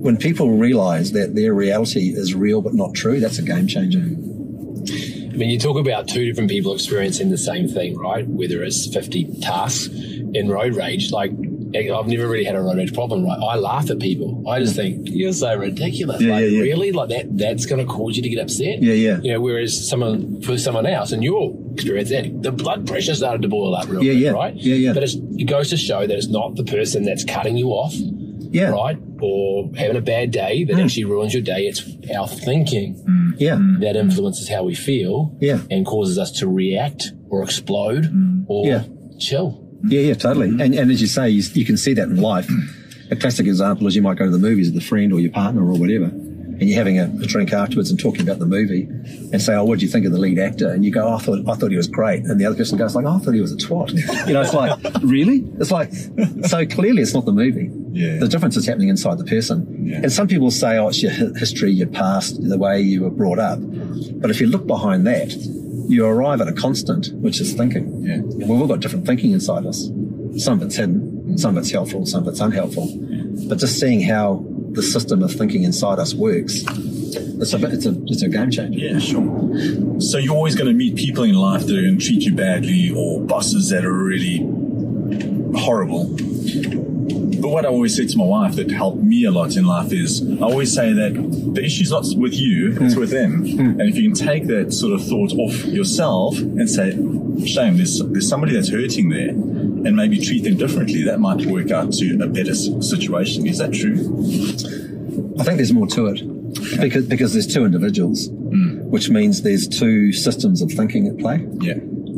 when 0.00 0.16
people 0.16 0.50
realize 0.52 1.12
that 1.12 1.34
their 1.34 1.52
reality 1.52 2.08
is 2.08 2.34
real 2.34 2.62
but 2.62 2.74
not 2.74 2.94
true, 2.94 3.20
that's 3.20 3.38
a 3.38 3.42
game 3.42 3.66
changer. 3.66 4.00
I 4.00 5.36
mean, 5.36 5.50
you 5.50 5.58
talk 5.58 5.78
about 5.78 6.08
two 6.08 6.24
different 6.24 6.50
people 6.50 6.74
experiencing 6.74 7.30
the 7.30 7.38
same 7.38 7.68
thing, 7.68 7.96
right? 7.96 8.26
Whether 8.26 8.62
it's 8.62 8.92
50 8.92 9.40
tasks 9.40 9.88
in 9.94 10.48
road 10.48 10.74
rage, 10.74 11.12
like, 11.12 11.30
eh, 11.74 11.92
I've 11.92 12.08
never 12.08 12.26
really 12.28 12.44
had 12.44 12.56
a 12.56 12.60
road 12.60 12.76
rage 12.78 12.92
problem, 12.92 13.24
right? 13.24 13.38
I 13.38 13.56
laugh 13.56 13.90
at 13.90 14.00
people. 14.00 14.42
I 14.48 14.58
just 14.58 14.74
think, 14.74 15.08
you're 15.08 15.32
so 15.32 15.54
ridiculous. 15.54 16.20
Yeah, 16.20 16.32
like, 16.32 16.42
yeah, 16.42 16.48
yeah. 16.48 16.62
really? 16.62 16.92
Like, 16.92 17.10
that, 17.10 17.38
that's 17.38 17.66
going 17.66 17.84
to 17.86 17.90
cause 17.90 18.16
you 18.16 18.22
to 18.22 18.28
get 18.28 18.40
upset? 18.42 18.82
Yeah, 18.82 18.94
yeah. 18.94 19.20
You 19.22 19.32
know, 19.34 19.40
whereas 19.40 19.88
someone, 19.88 20.42
for 20.42 20.58
someone 20.58 20.86
else, 20.86 21.12
in 21.12 21.22
your 21.22 21.54
experience, 21.74 22.10
that 22.10 22.42
the 22.42 22.52
blood 22.52 22.86
pressure 22.86 23.14
started 23.14 23.42
to 23.42 23.48
boil 23.48 23.74
up 23.74 23.88
real 23.88 24.02
Yeah, 24.02 24.12
quick, 24.12 24.22
yeah. 24.22 24.30
right? 24.32 24.54
Yeah, 24.56 24.74
yeah. 24.74 24.92
But 24.92 25.04
it's, 25.04 25.14
it 25.14 25.44
goes 25.44 25.70
to 25.70 25.76
show 25.76 26.06
that 26.06 26.16
it's 26.16 26.28
not 26.28 26.56
the 26.56 26.64
person 26.64 27.04
that's 27.04 27.24
cutting 27.24 27.56
you 27.56 27.68
off, 27.68 27.94
Yeah. 28.50 28.70
right? 28.70 28.98
Or 29.20 29.70
having 29.76 29.96
a 29.96 30.00
bad 30.00 30.30
day 30.30 30.64
that 30.64 30.76
mm. 30.76 30.84
actually 30.84 31.04
ruins 31.04 31.32
your 31.34 31.42
day. 31.42 31.66
It's 31.66 31.82
our 32.14 32.28
thinking 32.28 32.96
mm. 32.96 33.34
Yeah. 33.38 33.58
that 33.80 33.96
influences 33.96 34.48
how 34.48 34.64
we 34.64 34.74
feel 34.74 35.36
Yeah. 35.40 35.60
and 35.70 35.86
causes 35.86 36.18
us 36.18 36.32
to 36.40 36.48
react 36.48 37.12
or 37.28 37.42
explode 37.42 38.04
mm. 38.04 38.44
or 38.48 38.66
Yeah. 38.66 38.84
chill. 39.18 39.66
Yeah, 39.84 40.00
yeah, 40.00 40.14
totally. 40.14 40.48
Mm-hmm. 40.48 40.60
And, 40.60 40.74
and 40.74 40.90
as 40.90 41.00
you 41.00 41.06
say, 41.06 41.30
you, 41.30 41.42
you 41.54 41.64
can 41.64 41.76
see 41.76 41.94
that 41.94 42.08
in 42.08 42.20
life. 42.20 42.50
A 43.10 43.16
classic 43.16 43.46
example 43.46 43.86
is 43.86 43.96
you 43.96 44.02
might 44.02 44.18
go 44.18 44.26
to 44.26 44.30
the 44.30 44.38
movies 44.38 44.70
with 44.70 44.82
a 44.82 44.86
friend 44.86 45.12
or 45.12 45.20
your 45.20 45.32
partner 45.32 45.62
or 45.62 45.78
whatever, 45.78 46.12
and 46.60 46.68
you're 46.68 46.78
having 46.78 46.98
a, 46.98 47.04
a 47.04 47.26
drink 47.26 47.52
afterwards 47.52 47.90
and 47.90 47.98
talking 47.98 48.20
about 48.20 48.38
the 48.38 48.46
movie, 48.46 48.82
and 49.32 49.40
say, 49.40 49.54
"Oh, 49.54 49.64
what 49.64 49.78
do 49.78 49.86
you 49.86 49.90
think 49.90 50.04
of 50.04 50.12
the 50.12 50.18
lead 50.18 50.38
actor?" 50.38 50.68
And 50.68 50.84
you 50.84 50.90
go, 50.92 51.08
oh, 51.08 51.14
"I 51.14 51.18
thought 51.18 51.48
I 51.48 51.54
thought 51.54 51.70
he 51.70 51.76
was 51.76 51.88
great," 51.88 52.24
and 52.24 52.38
the 52.38 52.44
other 52.44 52.56
person 52.56 52.76
goes, 52.76 52.94
"Like, 52.94 53.06
oh, 53.06 53.16
I 53.16 53.18
thought 53.18 53.34
he 53.34 53.40
was 53.40 53.52
a 53.52 53.56
twat." 53.56 53.92
You 54.26 54.34
know, 54.34 54.42
it's 54.42 54.54
like, 54.54 54.78
really? 55.02 55.44
It's 55.58 55.70
like, 55.70 55.92
so 56.46 56.66
clearly, 56.66 57.02
it's 57.02 57.14
not 57.14 57.24
the 57.24 57.32
movie. 57.32 57.70
Yeah. 57.92 58.18
The 58.18 58.28
difference 58.28 58.56
is 58.56 58.66
happening 58.66 58.88
inside 58.88 59.18
the 59.18 59.24
person. 59.24 59.86
Yeah. 59.86 59.96
And 59.98 60.12
some 60.12 60.28
people 60.28 60.50
say, 60.50 60.76
"Oh, 60.76 60.88
it's 60.88 61.02
your 61.02 61.12
history, 61.12 61.72
your 61.72 61.88
past, 61.88 62.42
the 62.46 62.58
way 62.58 62.80
you 62.80 63.04
were 63.04 63.10
brought 63.10 63.38
up," 63.38 63.58
but 64.20 64.30
if 64.30 64.40
you 64.40 64.46
look 64.46 64.66
behind 64.66 65.06
that, 65.06 65.32
you 65.90 66.06
arrive 66.06 66.40
at 66.40 66.48
a 66.48 66.52
constant, 66.52 67.12
which 67.14 67.40
is 67.40 67.54
thinking. 67.54 68.04
Yeah. 68.04 68.14
And 68.14 68.48
we've 68.48 68.60
all 68.60 68.66
got 68.66 68.80
different 68.80 69.06
thinking 69.06 69.32
inside 69.32 69.66
us. 69.66 69.88
Some 70.36 70.60
of 70.60 70.62
it's 70.62 70.76
hidden, 70.76 71.24
mm. 71.26 71.38
some 71.38 71.56
of 71.56 71.62
it's 71.62 71.72
helpful, 71.72 72.06
some 72.06 72.22
of 72.22 72.28
it's 72.28 72.40
unhelpful. 72.40 72.88
But 73.48 73.58
just 73.58 73.80
seeing 73.80 74.00
how 74.00 74.44
the 74.72 74.82
system 74.82 75.22
of 75.22 75.32
thinking 75.32 75.64
inside 75.64 75.98
us 75.98 76.14
works, 76.14 76.62
it's 76.66 77.52
a 77.52 77.58
bit, 77.58 77.72
it's 77.72 77.86
a 77.86 77.94
it's 78.06 78.22
a 78.22 78.28
game 78.28 78.50
changer. 78.50 78.78
Yeah, 78.78 78.98
sure. 78.98 80.00
So 80.00 80.18
you're 80.18 80.36
always 80.36 80.54
going 80.54 80.68
to 80.68 80.74
meet 80.74 80.96
people 80.96 81.24
in 81.24 81.34
life 81.34 81.66
that 81.66 81.76
are 81.76 81.82
going 81.82 81.98
to 81.98 82.04
treat 82.04 82.22
you 82.22 82.34
badly 82.34 82.92
or 82.94 83.20
bosses 83.20 83.70
that 83.70 83.84
are 83.84 83.92
really 83.92 84.38
horrible. 85.58 86.16
But 87.40 87.48
what 87.48 87.64
I 87.64 87.68
always 87.68 87.96
say 87.96 88.06
to 88.06 88.18
my 88.18 88.24
wife 88.24 88.56
that 88.56 88.70
helped 88.70 89.02
me 89.02 89.24
a 89.24 89.30
lot 89.30 89.56
in 89.56 89.64
life 89.64 89.92
is 89.92 90.22
I 90.22 90.44
always 90.44 90.74
say 90.74 90.92
that 90.92 91.14
the 91.54 91.64
issue's 91.64 91.90
not 91.90 92.04
with 92.16 92.34
you, 92.34 92.72
it's 92.72 92.94
mm. 92.94 92.98
with 92.98 93.10
them. 93.10 93.44
Mm. 93.44 93.80
And 93.80 93.82
if 93.82 93.96
you 93.96 94.10
can 94.10 94.14
take 94.14 94.46
that 94.48 94.74
sort 94.74 94.92
of 94.92 95.06
thought 95.06 95.32
off 95.32 95.64
yourself 95.64 96.38
and 96.38 96.68
say, 96.68 96.90
shame, 97.46 97.78
there's, 97.78 97.98
there's 97.98 98.28
somebody 98.28 98.52
that's 98.52 98.68
hurting 98.68 99.08
there 99.08 99.32
and 99.86 99.96
maybe 99.96 100.18
treat 100.20 100.44
them 100.44 100.56
differently, 100.56 101.02
that 101.04 101.20
might 101.20 101.44
work 101.46 101.70
out 101.70 101.92
to 101.94 102.22
a 102.22 102.26
better 102.26 102.54
situation. 102.54 103.46
Is 103.46 103.58
that 103.58 103.72
true? 103.72 103.96
I 105.38 105.44
think 105.44 105.56
there's 105.56 105.72
more 105.72 105.86
to 105.88 106.06
it 106.06 106.80
because 106.80 107.06
because 107.06 107.32
there's 107.32 107.46
two 107.46 107.64
individuals, 107.64 108.28
hmm. 108.28 108.78
which 108.90 109.10
means 109.10 109.42
there's 109.42 109.68
two 109.68 110.12
systems 110.12 110.62
of 110.62 110.70
thinking 110.72 111.06
at 111.06 111.18
play. 111.18 111.46
Yeah. 111.60 111.74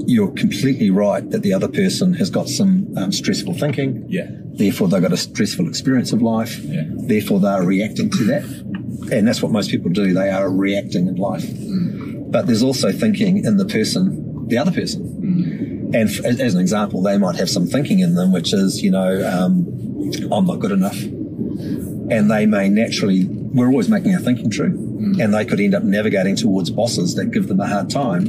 You're 0.07 0.33
completely 0.33 0.91
right 0.91 1.29
that 1.31 1.43
the 1.43 1.53
other 1.53 1.69
person 1.69 2.15
has 2.15 2.31
got 2.31 2.49
some 2.49 2.93
um, 2.97 3.13
stressful 3.13 3.55
thinking. 3.55 4.05
Yeah. 4.09 4.29
Therefore, 4.55 4.89
they've 4.89 5.03
got 5.03 5.13
a 5.13 5.17
stressful 5.17 5.69
experience 5.69 6.13
of 6.13 6.23
life. 6.23 6.59
Yeah. 6.65 6.85
Therefore, 6.89 7.41
they're 7.41 7.63
reacting 7.63 8.11
to 8.11 8.25
that, 8.25 8.45
and 9.13 9.29
that's 9.29 9.43
what 9.43 9.53
most 9.53 9.71
people 9.71 9.91
do. 9.91 10.13
They 10.13 10.31
are 10.31 10.51
reacting 10.51 11.07
in 11.07 11.17
life. 11.17 11.49
Hmm. 11.49 12.31
But 12.31 12.47
there's 12.47 12.63
also 12.63 12.91
thinking 12.91 13.45
in 13.45 13.59
the 13.59 13.67
person, 13.67 14.49
the 14.49 14.59
other 14.59 14.73
person. 14.73 15.03
Hmm. 15.03 15.72
And 15.95 16.09
f- 16.09 16.25
as 16.25 16.55
an 16.55 16.61
example, 16.61 17.03
they 17.03 17.19
might 17.19 17.37
have 17.37 17.51
some 17.51 17.67
thinking 17.67 18.01
in 18.01 18.15
them, 18.15 18.33
which 18.33 18.53
is, 18.53 18.83
you 18.83 18.91
know, 18.91 19.23
um, 19.29 19.67
I'm 20.33 20.47
not 20.47 20.59
good 20.61 20.73
enough 20.73 20.99
and 22.11 22.31
they 22.31 22.45
may 22.47 22.69
naturally 22.69 23.25
we're 23.27 23.69
always 23.69 23.89
making 23.89 24.13
our 24.15 24.21
thinking 24.21 24.51
true 24.51 24.67
and 25.21 25.33
they 25.33 25.45
could 25.45 25.61
end 25.61 25.75
up 25.75 25.83
navigating 25.85 26.35
towards 26.37 26.71
bosses 26.71 27.15
that 27.15 27.27
give 27.31 27.47
them 27.49 27.61
a 27.61 27.67
hard 27.67 27.89
time 27.89 28.25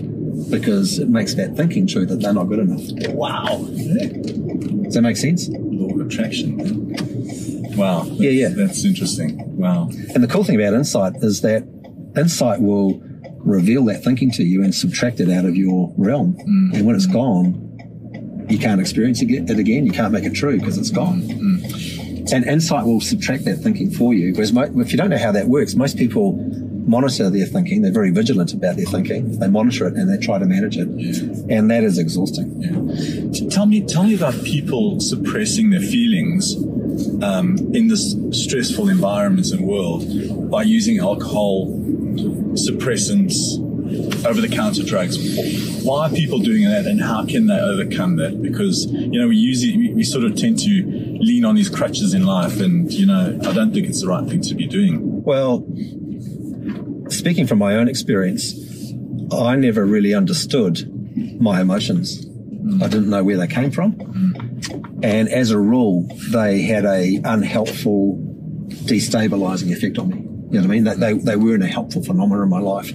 because 0.49 0.99
it 0.99 1.09
makes 1.09 1.33
that 1.33 1.55
thinking 1.57 1.87
true 1.87 2.05
that 2.05 2.17
they're 2.21 2.33
not 2.33 2.45
good 2.45 2.59
enough 2.59 2.81
Wow. 3.09 3.45
does 3.57 4.93
that 4.93 5.01
make 5.01 5.17
sense 5.17 5.49
Law 5.49 5.93
of 5.95 6.01
attraction. 6.07 6.95
Wow. 7.75 8.03
Yeah, 8.11 8.29
yeah. 8.29 8.49
That's 8.49 8.85
interesting. 8.85 9.57
Wow. 9.57 9.89
and 10.13 10.23
the 10.23 10.27
cool 10.27 10.43
thing 10.43 10.55
about 10.55 10.73
insight 10.73 11.13
is 11.23 11.41
that 11.41 11.63
insight 12.15 12.61
will 12.61 13.01
reveal 13.43 13.85
that 13.85 14.03
thinking 14.03 14.31
to 14.31 14.43
you 14.43 14.63
and 14.63 14.73
subtract 14.73 15.19
it 15.19 15.29
out 15.29 15.45
of 15.45 15.55
your 15.55 15.93
realm 15.97 16.33
mm. 16.33 16.73
and 16.73 16.85
when 16.85 16.95
it's 16.95 17.07
mm. 17.07 17.13
gone 17.13 18.47
you 18.49 18.57
can't 18.57 18.81
experience 18.81 19.21
it 19.21 19.59
again 19.59 19.85
you 19.85 19.91
can't 19.91 20.11
make 20.11 20.23
it 20.23 20.33
true 20.33 20.57
because 20.59 20.77
it's 20.77 20.89
gone 20.89 21.21
mm. 21.21 22.31
and 22.31 22.45
insight 22.45 22.85
will 22.85 23.01
subtract 23.01 23.45
that 23.45 23.57
thinking 23.57 23.91
for 23.91 24.13
you. 24.13 24.31
Because 24.31 24.53
mo- 24.53 24.71
if 24.77 24.91
you 24.91 24.97
don't 24.97 25.09
know 25.09 25.17
how 25.17 25.31
that 25.31 25.47
works, 25.47 25.75
most 25.75 25.97
people 25.97 26.33
monitor 26.87 27.29
their 27.29 27.45
thinking. 27.45 27.81
They're 27.81 27.91
very 27.91 28.11
vigilant 28.11 28.53
about 28.53 28.75
their 28.75 28.85
thinking. 28.85 29.39
They 29.39 29.47
monitor 29.47 29.87
it 29.87 29.95
and 29.95 30.09
they 30.09 30.23
try 30.23 30.39
to 30.39 30.45
manage 30.45 30.77
it, 30.77 30.87
and 30.87 31.69
that 31.71 31.83
is 31.83 31.97
exhausting. 31.97 32.61
Yeah. 32.61 33.49
Tell 33.49 33.65
me, 33.65 33.81
tell 33.81 34.03
me 34.03 34.15
about 34.15 34.33
people 34.43 34.99
suppressing 34.99 35.69
their 35.69 35.81
feelings 35.81 36.55
um, 37.23 37.57
in 37.73 37.87
this 37.87 38.15
stressful 38.31 38.89
environments 38.89 39.51
and 39.51 39.65
world 39.65 40.49
by 40.49 40.63
using 40.63 40.99
alcohol, 40.99 41.67
suppressants, 42.53 43.59
over-the-counter 44.25 44.83
drugs. 44.83 45.17
Why 45.83 46.07
are 46.07 46.09
people 46.09 46.39
doing 46.39 46.63
that, 46.63 46.85
and 46.85 47.01
how 47.01 47.25
can 47.25 47.47
they 47.47 47.59
overcome 47.59 48.15
that? 48.17 48.41
Because 48.41 48.85
you 48.85 49.19
know 49.19 49.27
we 49.27 49.35
usually 49.35 49.77
we, 49.77 49.93
we 49.93 50.03
sort 50.03 50.23
of 50.23 50.35
tend 50.35 50.59
to 50.59 50.83
lean 51.19 51.45
on 51.45 51.55
these 51.55 51.69
crutches 51.69 52.13
in 52.13 52.25
life, 52.25 52.59
and 52.59 52.91
you 52.91 53.05
know 53.05 53.37
I 53.43 53.53
don't 53.53 53.73
think 53.73 53.87
it's 53.87 54.01
the 54.01 54.07
right 54.07 54.27
thing 54.27 54.41
to 54.41 54.55
be 54.55 54.65
doing. 54.65 55.23
Well, 55.23 55.65
speaking 57.09 57.47
from 57.47 57.59
my 57.59 57.75
own 57.75 57.87
experience, 57.87 58.53
I 59.31 59.55
never 59.55 59.85
really 59.85 60.13
understood 60.13 60.89
my 61.41 61.61
emotions. 61.61 62.25
I 62.81 62.87
didn't 62.87 63.09
know 63.09 63.23
where 63.23 63.37
they 63.37 63.47
came 63.47 63.71
from, 63.71 63.93
mm. 63.93 65.03
and 65.03 65.27
as 65.27 65.51
a 65.51 65.59
rule, 65.59 66.07
they 66.31 66.61
had 66.61 66.85
a 66.85 67.19
unhelpful, 67.23 68.17
destabilizing 68.85 69.71
effect 69.71 69.97
on 69.97 70.09
me. 70.09 70.22
You 70.53 70.61
know 70.61 70.67
what 70.67 70.73
I 70.73 70.79
mean? 70.79 70.83
They, 70.83 70.95
they, 70.95 71.13
they 71.13 71.35
weren't 71.35 71.63
a 71.63 71.67
helpful 71.67 72.03
phenomenon 72.03 72.43
in 72.43 72.49
my 72.49 72.59
life. 72.59 72.93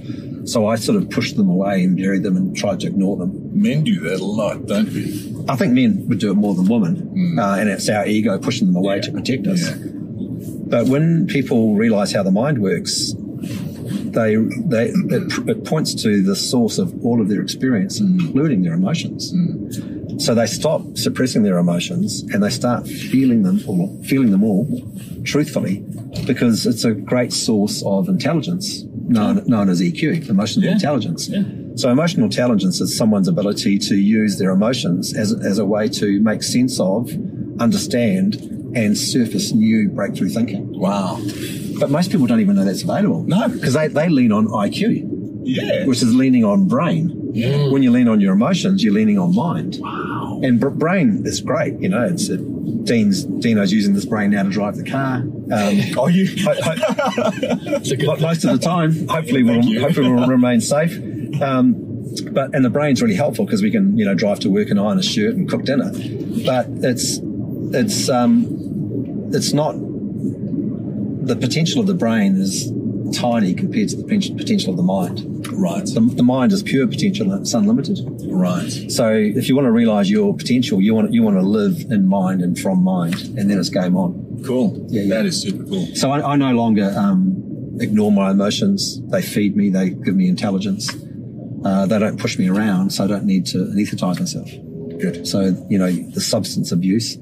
So 0.48 0.68
I 0.68 0.76
sort 0.76 0.96
of 0.96 1.10
pushed 1.10 1.36
them 1.36 1.50
away 1.50 1.82
and 1.82 1.96
buried 1.96 2.22
them 2.22 2.36
and 2.36 2.56
tried 2.56 2.80
to 2.80 2.86
ignore 2.86 3.16
them. 3.16 3.50
Men 3.52 3.82
do 3.82 3.98
that 4.00 4.20
a 4.20 4.24
lot, 4.24 4.66
don't 4.66 4.88
we? 4.92 5.34
I 5.48 5.56
think 5.56 5.72
men 5.72 6.06
would 6.08 6.20
do 6.20 6.30
it 6.30 6.34
more 6.34 6.54
than 6.54 6.66
women, 6.68 6.96
hmm. 6.96 7.38
uh, 7.38 7.56
and 7.56 7.68
it's 7.68 7.88
our 7.88 8.06
ego 8.06 8.38
pushing 8.38 8.68
them 8.68 8.76
away 8.76 8.96
Yeah. 8.96 9.02
to 9.02 9.12
protect 9.12 9.46
us. 9.48 9.68
Yeah. 9.68 9.74
But 10.68 10.86
when 10.86 11.26
people 11.26 11.74
realize 11.74 12.12
how 12.12 12.22
the 12.22 12.30
mind 12.30 12.62
works, 12.62 13.14
they 13.16 14.36
they 14.36 14.90
it, 14.90 15.48
it 15.48 15.64
points 15.64 15.94
to 16.02 16.22
the 16.22 16.36
source 16.36 16.78
of 16.78 17.04
all 17.04 17.20
of 17.20 17.28
their 17.28 17.42
experience, 17.42 17.98
hmm. 17.98 18.20
including 18.20 18.62
their 18.62 18.74
emotions. 18.74 19.32
Hmm. 19.32 19.97
So 20.18 20.34
they 20.34 20.46
stop 20.46 20.82
suppressing 20.96 21.42
their 21.44 21.58
emotions 21.58 22.22
and 22.32 22.42
they 22.42 22.50
start 22.50 22.86
feeling 22.86 23.42
them 23.44 23.60
or 23.68 23.88
feeling 24.04 24.30
them 24.30 24.42
all 24.42 24.66
truthfully, 25.24 25.84
because 26.26 26.66
it's 26.66 26.84
a 26.84 26.92
great 26.92 27.32
source 27.32 27.82
of 27.84 28.08
intelligence 28.08 28.82
known 29.06 29.42
known 29.46 29.68
as 29.68 29.80
EQ, 29.80 30.28
emotional 30.28 30.64
Yeah. 30.66 30.72
intelligence. 30.72 31.28
Yeah. 31.28 31.44
So 31.76 31.90
emotional 31.90 32.24
intelligence 32.26 32.80
is 32.80 32.96
someone's 32.96 33.28
ability 33.28 33.78
to 33.78 33.94
use 33.96 34.38
their 34.38 34.50
emotions 34.50 35.14
as, 35.14 35.32
as 35.32 35.58
a 35.58 35.64
way 35.64 35.88
to 35.90 36.20
make 36.20 36.42
sense 36.42 36.80
of, 36.80 37.10
understand, 37.60 38.34
and 38.74 38.96
surface 38.98 39.52
new 39.52 39.88
breakthrough 39.88 40.28
thinking. 40.28 40.78
Wow. 40.78 41.20
But 41.78 41.90
most 41.90 42.10
people 42.10 42.26
don't 42.26 42.40
even 42.40 42.56
know 42.56 42.64
that's 42.64 42.82
available. 42.82 43.22
No. 43.22 43.48
Because 43.48 43.74
they, 43.74 43.88
they 43.88 44.08
lean 44.08 44.32
on 44.32 44.46
IQ, 44.48 45.08
Yeah. 45.44 45.86
which 45.86 46.02
is 46.02 46.14
leaning 46.14 46.44
on 46.44 46.66
brain. 46.66 47.14
When 47.70 47.82
you 47.82 47.90
lean 47.90 48.08
on 48.08 48.20
your 48.20 48.32
emotions, 48.32 48.82
you're 48.82 48.92
leaning 48.94 49.18
on 49.18 49.34
mind. 49.34 49.78
wow. 49.80 50.40
And 50.42 50.58
br- 50.60 50.68
brain 50.70 51.22
is 51.24 51.40
great. 51.40 51.78
You 51.80 51.88
know, 51.88 52.04
it's 52.04 52.28
it, 52.28 52.38
Dean's 52.84 53.24
Dino's 53.24 53.72
using 53.72 53.94
this 53.94 54.04
brain 54.06 54.30
now 54.30 54.44
to 54.44 54.48
drive 54.50 54.76
the 54.76 54.84
car. 54.84 55.16
Um, 55.16 55.98
Are 55.98 56.10
you? 56.10 56.26
ho- 56.44 56.54
ho- 56.62 57.30
It's 57.76 57.90
a 57.90 57.96
good 57.96 58.20
most 58.20 58.44
of 58.44 58.52
the 58.52 58.58
time, 58.58 59.06
hopefully 59.08 59.42
we'll, 59.42 59.64
you. 59.64 59.80
hopefully 59.80 60.10
we'll 60.10 60.26
remain 60.38 60.60
safe. 60.60 60.92
Um, 61.42 61.84
but 62.32 62.54
and 62.54 62.64
the 62.64 62.70
brain's 62.70 63.02
really 63.02 63.14
helpful 63.14 63.44
because 63.44 63.62
we 63.62 63.70
can 63.70 63.96
you 63.98 64.04
know 64.04 64.14
drive 64.14 64.40
to 64.40 64.48
work 64.50 64.70
and 64.70 64.80
iron 64.80 64.98
a 64.98 65.02
shirt 65.02 65.34
and 65.34 65.48
cook 65.48 65.64
dinner. 65.64 65.90
But 66.46 66.66
it's 66.82 67.20
it's 67.74 68.08
um, 68.08 68.46
it's 69.32 69.52
not 69.52 69.74
the 69.76 71.36
potential 71.36 71.80
of 71.80 71.86
the 71.86 71.94
brain 71.94 72.36
is 72.36 72.70
tiny 73.12 73.54
compared 73.54 73.88
to 73.90 73.96
the 73.96 74.04
potential 74.04 74.70
of 74.70 74.76
the 74.76 74.82
mind. 74.82 75.46
Right. 75.52 75.84
The, 75.84 76.00
the 76.00 76.22
mind 76.22 76.52
is 76.52 76.62
pure 76.62 76.86
potential 76.86 77.32
and 77.32 77.42
it's 77.42 77.54
unlimited. 77.54 78.00
Right. 78.26 78.70
So 78.90 79.12
if 79.12 79.48
you 79.48 79.54
want 79.54 79.66
to 79.66 79.72
realize 79.72 80.10
your 80.10 80.34
potential, 80.36 80.80
you 80.80 80.94
want 80.94 81.12
you 81.12 81.22
want 81.22 81.36
to 81.36 81.42
live 81.42 81.90
in 81.90 82.06
mind 82.06 82.42
and 82.42 82.58
from 82.58 82.82
mind, 82.82 83.14
and 83.36 83.50
then 83.50 83.58
it's 83.58 83.68
game 83.68 83.96
on. 83.96 84.42
Cool. 84.44 84.86
Yeah, 84.88 85.02
yeah. 85.02 85.14
That 85.16 85.26
is 85.26 85.40
super 85.40 85.64
cool. 85.64 85.86
So 85.94 86.10
I, 86.10 86.32
I 86.32 86.36
no 86.36 86.52
longer 86.52 86.94
um, 86.96 87.76
ignore 87.80 88.12
my 88.12 88.30
emotions. 88.30 89.00
They 89.08 89.22
feed 89.22 89.56
me. 89.56 89.70
They 89.70 89.90
give 89.90 90.14
me 90.14 90.28
intelligence. 90.28 90.90
Uh, 91.64 91.86
they 91.86 91.98
don't 91.98 92.20
push 92.20 92.38
me 92.38 92.48
around, 92.48 92.90
so 92.90 93.04
I 93.04 93.06
don't 93.08 93.24
need 93.24 93.46
to 93.46 93.58
anesthetize 93.58 94.20
myself. 94.20 94.48
Good. 95.00 95.26
So 95.26 95.66
you 95.68 95.78
know 95.78 95.90
the 95.90 96.20
substance 96.20 96.72
abuse. 96.72 97.18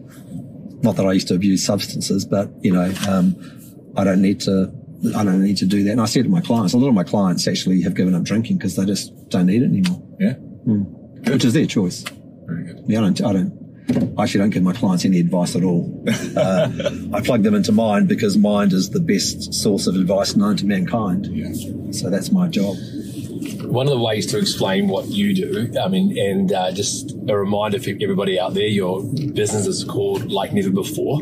Not 0.82 0.96
that 0.96 1.06
I 1.06 1.12
used 1.12 1.28
to 1.28 1.34
abuse 1.34 1.64
substances, 1.64 2.24
but 2.24 2.50
you 2.60 2.72
know 2.72 2.92
um, 3.08 3.36
I 3.96 4.04
don't 4.04 4.20
need 4.22 4.40
to. 4.40 4.72
I 5.14 5.24
don't 5.24 5.42
need 5.42 5.56
to 5.58 5.66
do 5.66 5.84
that. 5.84 5.92
And 5.92 6.00
I 6.00 6.06
said 6.06 6.24
to 6.24 6.30
my 6.30 6.40
clients, 6.40 6.72
a 6.74 6.78
lot 6.78 6.88
of 6.88 6.94
my 6.94 7.04
clients 7.04 7.46
actually 7.46 7.82
have 7.82 7.94
given 7.94 8.14
up 8.14 8.22
drinking 8.22 8.58
because 8.58 8.76
they 8.76 8.84
just 8.86 9.12
don't 9.28 9.46
need 9.46 9.62
it 9.62 9.66
anymore, 9.66 10.02
Yeah. 10.18 10.34
which 11.32 11.44
is 11.44 11.52
their 11.52 11.66
choice. 11.66 12.04
Very 12.46 12.64
good. 12.64 12.84
Yeah, 12.86 12.98
I 13.00 13.02
don't. 13.02 13.20
I 13.22 13.32
don't. 13.32 13.66
I 14.18 14.24
actually 14.24 14.40
don't 14.40 14.50
give 14.50 14.62
my 14.64 14.72
clients 14.72 15.04
any 15.04 15.20
advice 15.20 15.54
at 15.56 15.62
all. 15.62 16.04
Uh, 16.36 16.68
I 17.14 17.20
plug 17.22 17.42
them 17.44 17.54
into 17.54 17.72
mind 17.72 18.08
because 18.08 18.36
mind 18.36 18.72
is 18.74 18.90
the 18.90 19.00
best 19.00 19.54
source 19.54 19.86
of 19.86 19.94
advice 19.96 20.36
known 20.36 20.56
to 20.58 20.66
mankind. 20.66 21.26
Yeah. 21.26 21.52
So 21.92 22.10
that's 22.10 22.30
my 22.30 22.48
job. 22.48 22.76
one 23.64 23.86
of 23.86 23.92
the 23.92 23.98
ways 23.98 24.26
to 24.26 24.38
explain 24.38 24.86
what 24.88 25.06
you 25.06 25.34
do, 25.34 25.72
I 25.80 25.88
mean, 25.88 26.16
and 26.18 26.52
uh, 26.52 26.72
just 26.72 27.12
a 27.28 27.36
reminder 27.36 27.78
for 27.80 27.90
everybody 28.00 28.38
out 28.38 28.52
there, 28.54 28.66
your 28.66 29.02
business 29.02 29.66
is 29.66 29.82
called 29.84 30.30
Like 30.30 30.52
Never 30.52 30.70
Before, 30.70 31.20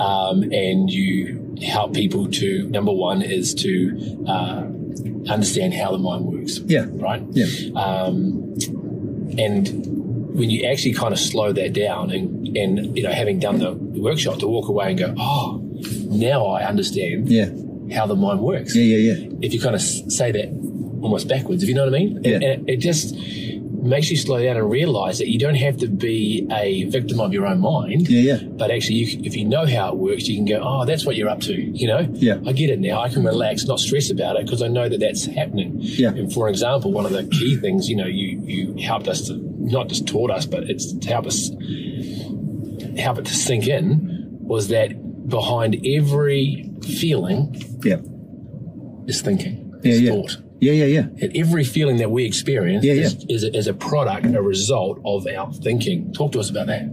um, 0.00 0.42
and 0.44 0.90
you 0.90 1.38
help 1.62 1.94
people 1.94 2.30
to 2.30 2.68
number 2.68 2.92
one 2.92 3.22
is 3.22 3.54
to 3.54 4.24
uh, 4.28 4.62
understand 5.30 5.74
how 5.74 5.92
the 5.92 5.98
mind 5.98 6.24
works. 6.24 6.58
Yeah. 6.58 6.86
Right. 6.90 7.22
Yeah. 7.30 7.46
Um, 7.74 8.54
and 9.38 9.68
when 10.34 10.50
you 10.50 10.64
actually 10.66 10.94
kind 10.94 11.12
of 11.12 11.18
slow 11.18 11.52
that 11.52 11.72
down 11.72 12.10
and, 12.10 12.56
and 12.56 12.96
you 12.96 13.02
know 13.02 13.10
having 13.12 13.38
done 13.38 13.58
the 13.58 13.72
workshop 13.72 14.38
to 14.40 14.48
walk 14.48 14.68
away 14.68 14.90
and 14.90 14.98
go 14.98 15.14
oh 15.18 15.60
now 16.08 16.46
i 16.46 16.64
understand 16.64 17.28
Yeah. 17.28 17.48
how 17.96 18.06
the 18.06 18.16
mind 18.16 18.40
works 18.40 18.74
Yeah. 18.74 18.96
Yeah. 18.96 19.12
Yeah. 19.14 19.28
if 19.42 19.54
you 19.54 19.60
kind 19.60 19.74
of 19.74 19.80
say 19.80 20.32
that 20.32 20.48
almost 21.02 21.28
backwards, 21.28 21.62
if 21.62 21.68
you 21.68 21.74
know 21.74 21.84
what 21.84 21.94
I 21.94 21.98
mean. 21.98 22.20
Yeah. 22.24 22.34
And, 22.36 22.44
and 22.44 22.70
it 22.70 22.78
just 22.78 23.14
makes 23.84 24.10
you 24.10 24.16
slow 24.16 24.42
down 24.42 24.56
and 24.56 24.70
realize 24.70 25.18
that 25.18 25.28
you 25.28 25.38
don't 25.38 25.54
have 25.56 25.76
to 25.78 25.86
be 25.86 26.46
a 26.50 26.84
victim 26.84 27.20
of 27.20 27.32
your 27.32 27.46
own 27.46 27.60
mind. 27.60 28.08
Yeah. 28.08 28.34
Yeah. 28.34 28.42
But 28.48 28.70
actually, 28.70 28.96
you, 28.96 29.20
if 29.24 29.36
you 29.36 29.44
know 29.44 29.66
how 29.66 29.90
it 29.92 29.96
works, 29.96 30.26
you 30.26 30.36
can 30.36 30.44
go, 30.46 30.60
oh, 30.64 30.84
that's 30.84 31.04
what 31.04 31.16
you're 31.16 31.28
up 31.28 31.40
to. 31.42 31.54
You 31.54 31.86
know, 31.88 32.08
Yeah. 32.14 32.38
I 32.46 32.52
get 32.52 32.70
it 32.70 32.80
now. 32.80 33.00
I 33.00 33.08
can 33.10 33.22
relax, 33.24 33.64
not 33.66 33.78
stress 33.80 34.10
about 34.10 34.36
it 34.36 34.46
because 34.46 34.62
I 34.62 34.68
know 34.68 34.88
that 34.88 35.00
that's 35.00 35.26
happening. 35.26 35.76
Yeah. 35.78 36.08
And 36.08 36.32
for 36.32 36.48
example, 36.48 36.92
one 36.92 37.04
of 37.06 37.12
the 37.12 37.24
key 37.24 37.56
things, 37.56 37.88
you 37.88 37.96
know, 37.96 38.06
you 38.06 38.40
you 38.44 38.74
helped 38.82 39.06
us 39.08 39.26
to 39.28 39.34
not 39.36 39.88
just 39.88 40.06
taught 40.08 40.30
us, 40.30 40.46
but 40.46 40.64
it's 40.64 40.92
to 40.92 41.08
help 41.08 41.26
us 41.26 41.50
help 42.98 43.18
it 43.18 43.24
to 43.26 43.34
sink 43.34 43.66
in 43.66 44.38
was 44.40 44.68
that 44.68 45.28
behind 45.28 45.84
every 45.86 46.70
feeling 47.00 47.54
Yeah. 47.82 47.96
is 49.06 49.22
thinking, 49.22 49.72
Yeah, 49.82 49.92
is 49.92 50.00
yeah. 50.02 50.10
thought. 50.12 50.36
Yeah, 50.64 50.72
yeah, 50.72 50.84
yeah. 50.86 51.06
And 51.20 51.36
every 51.36 51.62
feeling 51.62 51.98
that 51.98 52.10
we 52.10 52.24
experience 52.24 52.84
Yeah, 52.84 52.94
is, 52.94 53.26
is, 53.28 53.44
a, 53.44 53.54
is 53.54 53.66
a 53.66 53.74
product, 53.74 54.24
a 54.24 54.40
result 54.40 54.98
of 55.04 55.26
our 55.26 55.52
thinking. 55.52 56.10
Talk 56.14 56.32
to 56.32 56.40
us 56.40 56.48
about 56.48 56.68
that. 56.68 56.88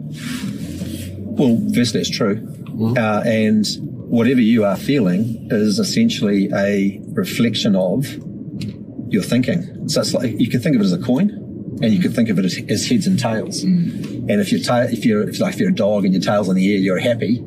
Well, 1.17 1.57
firstly, 1.73 2.01
it's 2.01 2.09
true. 2.09 2.35
Mm-hmm. 2.35 2.97
Uh, 2.97 3.21
and 3.25 3.65
whatever 4.11 4.41
you 4.41 4.65
are 4.65 4.75
feeling 4.75 5.47
is 5.51 5.79
essentially 5.79 6.49
a 6.53 6.99
reflection 7.13 7.77
of 7.77 8.07
your 9.07 9.23
thinking. 9.23 9.87
So 9.87 10.01
it's 10.01 10.13
like 10.13 10.37
you 10.37 10.49
can 10.49 10.59
think 10.59 10.75
of 10.75 10.81
it 10.81 10.85
as 10.85 10.91
a 10.91 11.01
coin, 11.01 11.29
and 11.81 11.93
you 11.93 11.99
could 11.99 12.13
think 12.13 12.27
of 12.27 12.37
it 12.39 12.43
as, 12.43 12.59
as 12.67 12.85
heads 12.89 13.07
and 13.07 13.17
tails. 13.17 13.63
Mm. 13.63 14.29
And 14.29 14.41
if 14.41 14.51
your 14.51 14.61
ta- 14.61 14.87
if 14.91 15.05
you're 15.05 15.29
if 15.29 15.39
like 15.39 15.53
if 15.53 15.61
you're 15.61 15.69
a 15.69 15.75
dog 15.75 16.03
and 16.03 16.13
your 16.13 16.21
tail's 16.21 16.49
in 16.49 16.55
the 16.55 16.73
air, 16.73 16.79
you're 16.79 16.99
happy. 16.99 17.41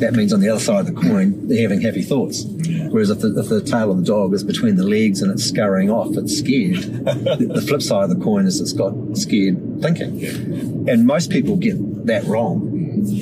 That 0.00 0.12
means 0.12 0.34
on 0.34 0.40
the 0.40 0.50
other 0.50 0.60
side 0.60 0.80
of 0.80 0.94
the 0.94 1.00
coin, 1.00 1.48
they're 1.48 1.62
having 1.62 1.80
happy 1.80 2.02
thoughts. 2.02 2.44
Mm. 2.44 2.81
Whereas 2.92 3.08
if 3.08 3.20
the, 3.20 3.38
if 3.38 3.48
the 3.48 3.62
tail 3.62 3.90
of 3.90 3.96
the 3.96 4.04
dog 4.04 4.34
is 4.34 4.44
between 4.44 4.76
the 4.76 4.84
legs 4.84 5.22
and 5.22 5.32
it's 5.32 5.44
scurrying 5.44 5.90
off, 5.90 6.14
it's 6.14 6.38
scared. 6.38 6.76
the, 6.76 7.50
the 7.54 7.62
flip 7.62 7.80
side 7.80 8.04
of 8.04 8.10
the 8.10 8.22
coin 8.22 8.46
is 8.46 8.60
it's 8.60 8.74
got 8.74 8.92
scared 9.16 9.80
thinking. 9.80 10.88
And 10.88 11.06
most 11.06 11.30
people 11.30 11.56
get 11.56 11.76
that 12.06 12.24
wrong. 12.24 12.70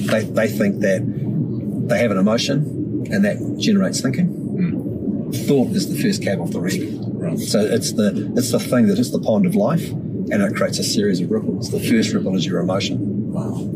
They, 0.06 0.24
they 0.24 0.48
think 0.48 0.80
that 0.80 1.02
they 1.88 1.98
have 1.98 2.10
an 2.10 2.18
emotion 2.18 3.06
and 3.12 3.24
that 3.24 3.58
generates 3.58 4.00
thinking. 4.00 5.30
Thought 5.32 5.68
is 5.68 5.88
the 5.88 6.02
first 6.02 6.22
cab 6.24 6.40
off 6.40 6.50
the 6.50 6.60
rank. 6.60 7.38
So 7.38 7.60
it's 7.60 7.92
the 7.92 8.32
it's 8.36 8.50
the 8.50 8.58
thing 8.58 8.88
that 8.88 8.96
hits 8.96 9.10
the 9.10 9.20
pond 9.20 9.46
of 9.46 9.54
life 9.54 9.88
and 9.90 10.42
it 10.42 10.56
creates 10.56 10.80
a 10.80 10.84
series 10.84 11.20
of 11.20 11.30
ripples. 11.30 11.70
The 11.70 11.78
first 11.78 12.12
ripple 12.12 12.34
is 12.34 12.44
your 12.44 12.58
emotion. 12.58 13.32
Wow. 13.32 13.72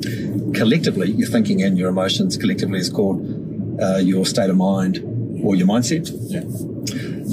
Collectively, 0.55 1.13
your 1.13 1.29
thinking 1.29 1.63
and 1.63 1.79
your 1.79 1.91
emotions 1.91 2.37
collectively 2.37 2.81
is 2.81 2.91
called 2.91 3.23
uh, 3.81 3.99
your 3.99 4.27
state 4.27 4.51
of 4.51 4.57
mind 4.57 4.99
or 5.45 5.55
your 5.55 5.67
mindset. 5.67 6.11
Yeah. 6.29 6.45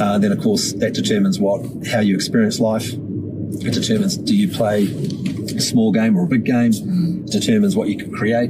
Uh, 0.03 0.17
then, 0.17 0.31
of 0.31 0.39
course, 0.39 0.73
that 0.73 0.93
determines 0.93 1.39
what 1.39 1.61
how 1.91 1.99
you 1.99 2.15
experience 2.15 2.59
life. 2.59 2.91
It 2.93 3.73
determines 3.73 4.17
do 4.17 4.35
you 4.35 4.47
play 4.49 4.83
a 5.55 5.61
small 5.61 5.91
game 5.91 6.17
or 6.17 6.23
a 6.23 6.27
big 6.27 6.43
game. 6.43 6.71
It 7.25 7.31
determines 7.31 7.75
what 7.75 7.89
you 7.89 7.97
can 7.97 8.11
create 8.11 8.49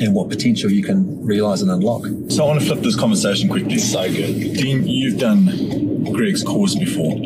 and 0.00 0.14
what 0.14 0.28
potential 0.28 0.70
you 0.70 0.82
can 0.82 1.24
realize 1.24 1.62
and 1.62 1.70
unlock. 1.70 2.04
So 2.28 2.44
I 2.44 2.48
want 2.48 2.60
to 2.60 2.66
flip 2.66 2.80
this 2.80 2.96
conversation 2.96 3.48
quickly. 3.48 3.78
So 3.78 4.02
good. 4.10 4.54
Dean, 4.54 4.86
you've 4.86 5.18
done 5.18 6.12
Greg's 6.12 6.42
course 6.42 6.74
before. 6.74 7.16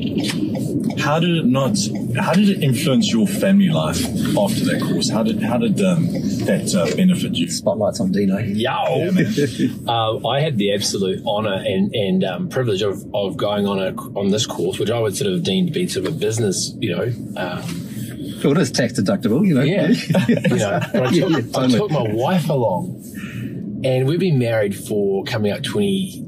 How 0.99 1.19
did 1.19 1.37
it 1.37 1.47
not? 1.47 1.79
How 2.19 2.33
did 2.33 2.49
it 2.49 2.63
influence 2.63 3.13
your 3.13 3.27
family 3.27 3.69
life 3.69 4.05
after 4.37 4.65
that 4.65 4.81
course? 4.83 5.09
How 5.09 5.23
did 5.23 5.43
how 5.43 5.59
did 5.59 5.81
um, 5.83 6.07
that 6.47 6.75
uh, 6.75 6.95
benefit 6.97 7.35
you? 7.35 7.51
Spotlights 7.51 8.01
on 8.01 8.13
Dino. 8.13 8.39
Yo! 8.39 8.73
Yeah, 8.97 9.11
man. 9.11 9.89
Um, 9.89 10.27
I 10.27 10.41
had 10.41 10.59
the 10.59 10.75
absolute 10.75 11.25
honour 11.25 11.63
and 11.67 11.95
and 11.95 12.25
um, 12.25 12.49
privilege 12.49 12.83
of, 12.83 13.05
of 13.15 13.37
going 13.37 13.67
on 13.67 13.79
a 13.79 13.95
on 14.19 14.31
this 14.31 14.47
course, 14.47 14.79
which 14.79 14.91
I 14.91 14.99
would 14.99 15.17
sort 15.17 15.33
of 15.33 15.43
deem 15.43 15.67
to 15.67 15.73
be 15.73 15.89
sort 15.89 16.07
of 16.07 16.15
a 16.15 16.17
business, 16.17 16.75
you 16.79 16.97
know. 16.97 17.13
Um, 17.37 17.90
Well, 18.43 18.53
it 18.53 18.59
is 18.59 18.71
tax 18.73 18.93
deductible, 18.95 19.47
you 19.47 19.55
know. 19.55 19.63
yeah, 19.63 19.89
you 20.29 20.57
know. 20.59 20.81
I, 20.95 21.11
Yeah, 21.11 21.21
took, 21.21 21.31
yeah, 21.31 21.39
I 21.39 21.43
totally. 21.53 21.79
took 21.79 21.91
my 21.91 22.13
wife 22.13 22.49
along, 22.49 23.03
and 23.85 24.07
we've 24.07 24.21
been 24.21 24.39
married 24.39 24.77
for 24.77 25.25
coming 25.25 25.53
up 25.53 25.63
20, 25.63 26.25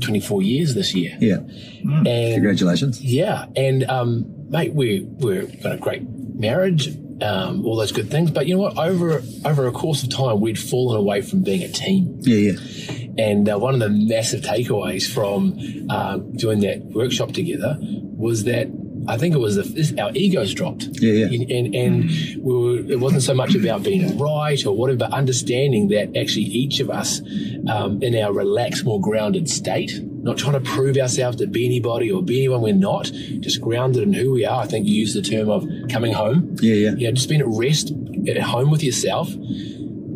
24 0.00 0.42
years 0.42 0.74
this 0.74 0.94
year. 0.94 1.16
Yeah. 1.20 1.36
And 1.82 2.34
Congratulations. 2.34 3.02
yeah, 3.02 3.46
and 3.56 3.84
um, 3.84 4.26
mate, 4.50 4.74
we 4.74 5.02
we're 5.04 5.46
got 5.62 5.72
a 5.74 5.78
great 5.78 6.02
marriage, 6.08 6.88
um, 7.22 7.64
all 7.66 7.76
those 7.76 7.92
good 7.92 8.10
things. 8.10 8.30
But 8.30 8.46
you 8.46 8.54
know 8.54 8.60
what? 8.62 8.78
Over 8.78 9.22
over 9.44 9.66
a 9.66 9.72
course 9.72 10.02
of 10.02 10.10
time, 10.10 10.40
we'd 10.40 10.58
fallen 10.58 10.96
away 10.98 11.20
from 11.22 11.42
being 11.42 11.62
a 11.62 11.68
team. 11.68 12.16
Yeah, 12.20 12.52
yeah. 12.52 12.96
And 13.18 13.48
uh, 13.50 13.58
one 13.58 13.74
of 13.74 13.80
the 13.80 13.90
massive 13.90 14.40
takeaways 14.42 15.06
from 15.12 15.58
uh, 15.90 16.16
doing 16.18 16.60
that 16.60 16.82
workshop 16.84 17.32
together 17.32 17.76
was 17.80 18.44
that 18.44 18.68
I 19.08 19.16
think 19.16 19.34
it 19.34 19.38
was 19.38 19.56
the, 19.56 20.00
our 20.00 20.10
egos 20.14 20.54
dropped. 20.54 20.88
Yeah, 21.00 21.12
yeah. 21.12 21.26
And 21.26 21.50
and, 21.50 21.74
and 21.74 22.10
we 22.42 22.54
were, 22.54 22.92
it 22.92 23.00
wasn't 23.00 23.22
so 23.22 23.34
much 23.34 23.54
about 23.54 23.82
being 23.82 24.18
right 24.18 24.64
or 24.66 24.76
whatever, 24.76 24.98
but 24.98 25.12
understanding 25.12 25.88
that 25.88 26.16
actually 26.16 26.44
each 26.44 26.80
of 26.80 26.90
us, 26.90 27.20
um, 27.68 28.02
in 28.02 28.14
our 28.16 28.32
relaxed, 28.32 28.84
more 28.84 29.00
grounded 29.00 29.48
state, 29.48 30.00
not 30.02 30.38
trying 30.38 30.52
to 30.52 30.60
prove 30.60 30.96
ourselves 30.96 31.38
to 31.38 31.46
be 31.46 31.64
anybody 31.64 32.10
or 32.10 32.22
be 32.22 32.40
anyone 32.40 32.62
we're 32.62 32.74
not, 32.74 33.10
just 33.40 33.60
grounded 33.60 34.02
in 34.02 34.12
who 34.12 34.32
we 34.32 34.44
are. 34.44 34.62
I 34.62 34.66
think 34.66 34.86
you 34.86 34.94
used 34.94 35.16
the 35.16 35.22
term 35.22 35.48
of 35.48 35.66
coming 35.90 36.12
home. 36.12 36.56
Yeah, 36.60 36.74
yeah. 36.74 36.90
You 36.90 37.06
know, 37.08 37.12
just 37.12 37.28
being 37.28 37.40
at 37.40 37.46
rest 37.48 37.92
at 38.28 38.38
home 38.38 38.70
with 38.70 38.82
yourself 38.82 39.30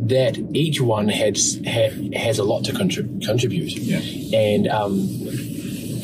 that 0.08 0.36
each 0.52 0.80
one 0.80 1.08
has 1.08 1.60
ha, 1.66 1.88
has 2.14 2.38
a 2.38 2.44
lot 2.44 2.64
to 2.64 2.72
contrib- 2.72 3.24
contribute. 3.24 3.72
Yeah. 3.72 4.38
And 4.38 4.68
um, 4.68 5.23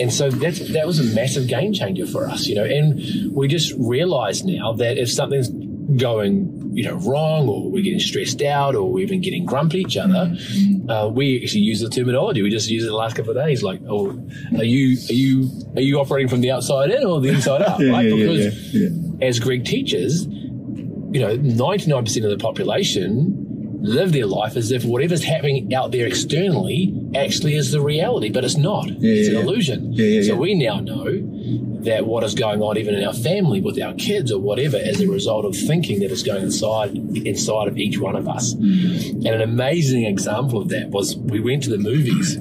and 0.00 0.12
so 0.12 0.30
that 0.30 0.54
that 0.72 0.86
was 0.86 0.98
a 0.98 1.14
massive 1.14 1.46
game 1.46 1.72
changer 1.72 2.06
for 2.06 2.26
us, 2.26 2.46
you 2.46 2.54
know. 2.54 2.64
And 2.64 3.34
we 3.34 3.48
just 3.48 3.74
realize 3.78 4.44
now 4.44 4.72
that 4.72 4.96
if 4.98 5.10
something's 5.10 5.50
going, 5.96 6.70
you 6.72 6.84
know, 6.84 6.94
wrong, 6.96 7.48
or 7.48 7.70
we're 7.70 7.82
getting 7.82 8.00
stressed 8.00 8.40
out, 8.42 8.74
or 8.74 8.90
we're 8.90 9.04
even 9.04 9.20
getting 9.20 9.44
grumpy 9.44 9.80
at 9.80 9.86
each 9.86 9.96
other, 9.96 10.34
uh, 10.88 11.08
we 11.08 11.42
actually 11.42 11.60
use 11.60 11.80
the 11.80 11.90
terminology. 11.90 12.42
We 12.42 12.50
just 12.50 12.70
used 12.70 12.86
it 12.86 12.88
the 12.88 12.96
last 12.96 13.14
couple 13.14 13.36
of 13.36 13.44
days. 13.44 13.62
Like, 13.62 13.80
oh, 13.88 14.10
are 14.56 14.64
you 14.64 14.96
are 15.10 15.12
you 15.12 15.50
are 15.76 15.82
you 15.82 16.00
operating 16.00 16.28
from 16.28 16.40
the 16.40 16.50
outside 16.50 16.90
in 16.90 17.04
or 17.04 17.20
the 17.20 17.28
inside 17.28 17.62
out? 17.62 17.80
Yeah, 17.80 17.92
right? 17.92 18.06
yeah, 18.06 18.16
because 18.16 18.74
yeah. 18.74 18.88
as 19.26 19.38
Greg 19.38 19.64
teaches, 19.64 20.26
you 20.26 21.20
know, 21.20 21.36
99% 21.36 22.24
of 22.24 22.30
the 22.30 22.36
population 22.38 23.78
live 23.82 24.12
their 24.12 24.26
life 24.26 24.56
as 24.56 24.70
if 24.70 24.84
whatever's 24.84 25.24
happening 25.24 25.74
out 25.74 25.90
there 25.92 26.06
externally 26.06 26.94
actually 27.14 27.56
is 27.56 27.72
the 27.72 27.80
reality, 27.80 28.30
but 28.30 28.44
it's 28.44 28.56
not. 28.56 28.88
Yeah, 28.88 29.12
it's 29.12 29.28
yeah, 29.28 29.38
an 29.38 29.46
illusion. 29.46 29.92
Yeah, 29.92 30.22
so 30.22 30.36
we 30.36 30.54
now 30.54 30.80
know 30.80 31.06
that 31.84 32.06
what 32.06 32.24
is 32.24 32.34
going 32.34 32.60
on 32.62 32.76
even 32.78 32.94
in 32.94 33.04
our 33.04 33.12
family 33.14 33.60
with 33.60 33.80
our 33.80 33.94
kids 33.94 34.30
or 34.32 34.40
whatever 34.40 34.76
as 34.76 35.00
a 35.00 35.06
result 35.08 35.44
of 35.44 35.54
thinking 35.56 36.00
that 36.00 36.10
is 36.10 36.22
going 36.22 36.42
inside 36.42 36.94
inside 37.26 37.68
of 37.68 37.78
each 37.78 37.98
one 37.98 38.16
of 38.16 38.28
us. 38.28 38.52
And 38.54 39.26
an 39.26 39.40
amazing 39.40 40.04
example 40.04 40.60
of 40.60 40.68
that 40.70 40.90
was 40.90 41.16
we 41.16 41.40
went 41.40 41.62
to 41.64 41.70
the 41.70 41.78
movies 41.78 42.38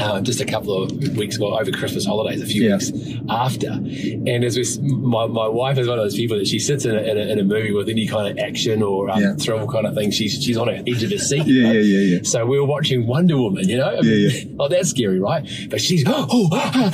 uh, 0.00 0.20
just 0.22 0.40
a 0.40 0.44
couple 0.46 0.82
of 0.82 0.90
weeks 1.16 1.36
ago 1.36 1.58
over 1.58 1.70
Christmas 1.70 2.06
holidays, 2.06 2.40
a 2.42 2.46
few 2.46 2.64
Yeah. 2.68 2.76
weeks 2.76 2.92
after. 3.28 3.68
And 3.70 4.44
as 4.44 4.56
we, 4.56 4.64
my, 4.88 5.26
my 5.26 5.48
wife 5.48 5.76
is 5.78 5.88
one 5.88 5.98
of 5.98 6.04
those 6.04 6.14
people 6.14 6.38
that 6.38 6.46
she 6.46 6.58
sits 6.58 6.84
in 6.84 6.94
a, 6.96 7.00
in 7.00 7.18
a, 7.18 7.20
in 7.32 7.38
a 7.38 7.44
movie 7.44 7.72
with 7.72 7.88
any 7.88 8.06
kind 8.06 8.30
of 8.30 8.38
action 8.44 8.82
or 8.82 9.10
um, 9.10 9.20
Yeah. 9.20 9.34
thrill 9.34 9.66
kind 9.68 9.86
of 9.86 9.94
thing. 9.94 10.10
She's 10.10 10.42
she's 10.42 10.56
on 10.56 10.68
the 10.68 10.78
edge 10.78 11.02
of 11.02 11.10
her 11.10 11.18
seat. 11.18 11.46
Yeah, 11.46 11.66
right? 11.66 11.74
yeah, 11.74 11.80
yeah, 11.80 12.16
yeah. 12.16 12.18
So 12.22 12.46
we 12.46 12.58
were 12.58 12.64
watching 12.66 13.06
Wonder 13.06 13.36
Woman, 13.36 13.68
you 13.68 13.76
know? 13.76 13.88
I 13.90 14.00
mean, 14.00 14.04
Yeah, 14.20 14.28
yeah. 14.38 14.44
Oh, 14.60 14.68
that's 14.68 14.90
scary, 14.90 15.18
right? 15.20 15.46
But 15.70 15.80
she's, 15.80 16.04
oh, 16.06 16.48
yeah, 16.52 16.90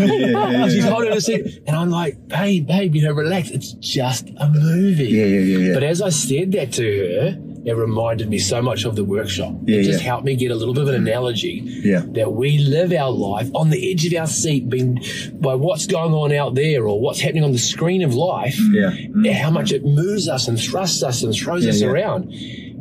yeah, 0.50 0.64
she's 0.64 0.76
yeah. 0.84 0.90
holding 0.90 1.12
her 1.12 1.20
seat. 1.20 1.55
And 1.66 1.76
I'm 1.76 1.90
like, 1.90 2.28
babe, 2.28 2.66
babe, 2.66 2.94
you 2.94 3.02
know, 3.02 3.12
relax. 3.12 3.50
It's 3.50 3.72
just 3.74 4.28
a 4.36 4.48
movie. 4.48 5.04
Yeah, 5.04 5.24
yeah, 5.24 5.40
yeah, 5.40 5.58
yeah. 5.68 5.74
But 5.74 5.82
as 5.82 6.02
I 6.02 6.10
said 6.10 6.52
that 6.52 6.72
to 6.74 6.82
her, 6.84 7.42
it 7.66 7.76
reminded 7.76 8.28
me 8.28 8.38
so 8.38 8.62
much 8.62 8.84
of 8.84 8.94
the 8.94 9.02
workshop. 9.02 9.52
Yeah, 9.64 9.78
it 9.78 9.82
just 9.84 10.00
yeah. 10.00 10.08
helped 10.10 10.24
me 10.24 10.36
get 10.36 10.52
a 10.52 10.54
little 10.54 10.72
bit 10.72 10.84
of 10.84 10.88
an 10.90 10.94
analogy 10.94 11.62
Yeah. 11.64 12.02
that 12.10 12.32
we 12.32 12.58
live 12.58 12.92
our 12.92 13.10
life 13.10 13.50
on 13.54 13.70
the 13.70 13.90
edge 13.90 14.06
of 14.06 14.14
our 14.14 14.28
seat, 14.28 14.68
being 14.68 15.02
by 15.32 15.56
what's 15.56 15.86
going 15.86 16.12
on 16.12 16.32
out 16.32 16.54
there 16.54 16.86
or 16.86 17.00
what's 17.00 17.18
happening 17.18 17.42
on 17.42 17.50
the 17.50 17.58
screen 17.58 18.02
of 18.02 18.14
life. 18.14 18.56
Yeah. 18.70 18.90
Mm. 18.90 19.32
How 19.32 19.50
much 19.50 19.72
it 19.72 19.84
moves 19.84 20.28
us 20.28 20.46
and 20.46 20.60
thrusts 20.60 21.02
us 21.02 21.24
and 21.24 21.34
throws 21.34 21.66
us 21.66 21.82
around. 21.82 22.32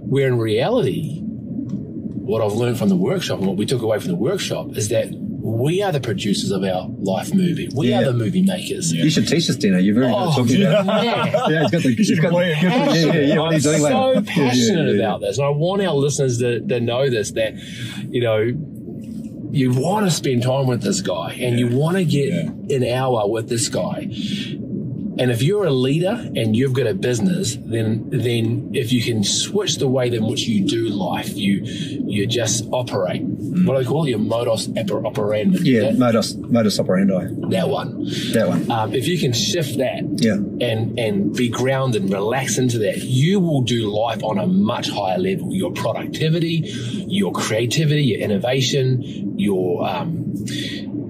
Where 0.08 0.28
in 0.28 0.38
reality, 0.38 1.20
what 1.24 2.44
I've 2.44 2.54
learned 2.54 2.78
from 2.78 2.90
the 2.90 2.96
workshop 2.96 3.40
and 3.40 3.48
what 3.48 3.58
we 3.58 3.66
took 3.66 3.82
away 3.82 3.98
from 3.98 4.10
the 4.10 4.16
workshop 4.16 4.78
is 4.78 4.90
that 4.90 5.08
we 5.48 5.84
are 5.84 5.92
the 5.92 6.00
producers 6.00 6.50
of 6.50 6.64
our 6.64 6.88
life 7.00 7.32
movie. 7.34 7.70
We 7.76 7.90
Yeah. 7.90 8.00
are 8.02 8.06
the 8.06 8.14
movie 8.14 8.42
makers. 8.42 8.92
You 8.92 9.10
should 9.12 9.28
teach 9.28 9.48
us, 9.48 9.56
Dino. 9.56 9.78
You're 9.78 9.94
very 9.94 10.08
good 10.08 10.14
at 10.16 10.28
Oh, 10.28 10.32
talking 10.36 10.64
about 10.64 10.82
it. 10.82 10.86
man. 10.88 11.52
Yeah, 11.52 11.62
he's 11.62 11.72
got 11.72 11.84
the. 11.84 11.96
He's 11.96 12.20
got, 12.20 12.32
play 12.32 12.52
it. 12.52 12.64
yeah, 12.64 12.94
yeah, 12.94 13.14
yeah. 13.14 13.34
I'm 13.34 13.40
are 13.40 13.54
you 13.54 13.60
doing 13.60 13.80
so 13.80 14.08
later? 14.10 14.22
passionate 14.24 14.86
Yeah, 14.88 14.92
yeah, 14.94 14.98
yeah. 14.98 15.06
about 15.06 15.22
this. 15.22 15.38
And 15.38 15.46
I 15.46 15.50
want 15.52 15.84
our 15.84 15.94
listeners 15.94 16.40
to, 16.40 16.62
to 16.62 16.80
know 16.80 17.10
this 17.12 17.32
that, 17.32 17.54
you 18.10 18.22
know, 18.22 18.52
you 19.52 19.72
want 19.72 20.06
to 20.08 20.12
spend 20.12 20.42
time 20.44 20.66
with 20.68 20.82
this 20.82 21.00
guy 21.02 21.34
and 21.40 21.60
you 21.60 21.68
want 21.68 21.96
to 21.98 22.04
get 22.06 22.28
Yeah. 22.30 22.76
an 22.78 22.84
hour 22.84 23.30
with 23.30 23.48
this 23.48 23.70
guy. 23.70 24.10
And 25.18 25.32
if 25.32 25.42
you're 25.42 25.66
a 25.66 25.72
leader 25.72 26.16
and 26.36 26.56
you've 26.56 26.74
got 26.74 26.88
a 26.88 26.94
business, 26.94 27.56
then 27.56 28.10
then 28.10 28.72
if 28.74 28.92
you 28.92 29.02
can 29.02 29.24
switch 29.24 29.78
the 29.78 29.88
way 29.88 30.08
in 30.14 30.26
which 30.28 30.42
you 30.48 30.66
do 30.68 30.90
life, 30.90 31.36
you 31.36 31.62
you 31.64 32.28
just 32.28 32.66
operate. 32.72 33.22
What 33.24 33.78
do 33.78 33.84
they 33.84 33.90
call 33.90 34.06
it? 34.06 34.10
Your 34.10 34.20
modus 34.20 34.68
operandi. 34.78 35.60
Yeah, 35.64 35.82
That, 35.92 35.98
modus 35.98 36.36
modus 36.36 36.80
operandi. 36.80 37.50
that 37.56 37.70
one. 37.70 38.04
That 38.34 38.48
one. 38.50 38.70
Um, 38.70 38.94
if 38.94 39.08
you 39.08 39.18
can 39.18 39.32
shift 39.34 39.78
that 39.78 40.04
Yeah. 40.18 40.34
and 40.70 41.00
and 41.00 41.34
be 41.34 41.48
grounded 41.50 42.04
and 42.04 42.12
relax 42.14 42.58
into 42.58 42.78
that, 42.80 42.98
you 43.04 43.40
will 43.40 43.62
do 43.62 43.90
life 43.90 44.22
on 44.24 44.38
a 44.38 44.48
much 44.48 44.90
higher 44.90 45.18
level. 45.18 45.54
Your 45.54 45.72
productivity, 45.72 46.64
your 47.08 47.32
creativity, 47.32 48.04
your 48.04 48.20
innovation, 48.20 49.38
your 49.40 49.88
um, 49.88 50.34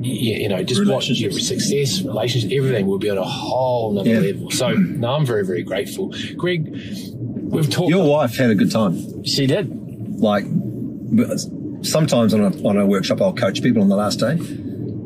you, 0.05 0.35
you 0.43 0.49
know, 0.49 0.63
just 0.63 0.85
what 0.85 1.07
your 1.09 1.31
success, 1.31 2.01
relationships, 2.01 2.53
everything 2.55 2.85
will 2.87 2.99
be 2.99 3.09
on 3.09 3.17
a 3.17 3.23
whole 3.23 3.93
nother 3.93 4.09
Yeah. 4.09 4.19
level. 4.19 4.51
So, 4.51 4.71
no, 4.73 5.15
I'm 5.15 5.25
very, 5.25 5.45
very 5.45 5.63
grateful. 5.63 6.13
Greg, 6.37 6.69
we've 6.71 7.69
talked. 7.69 7.89
Your 7.89 8.07
wife 8.09 8.35
had 8.37 8.49
a 8.51 8.55
good 8.55 8.71
time. 8.71 9.23
she 9.23 9.47
did. 9.47 9.69
Like, 10.19 10.45
sometimes 11.81 12.33
on 12.33 12.41
a, 12.41 12.67
on 12.67 12.77
a 12.77 12.85
workshop, 12.85 13.21
I'll 13.21 13.33
coach 13.33 13.61
people 13.61 13.81
on 13.81 13.89
the 13.89 13.95
last 13.95 14.19
day. 14.19 14.31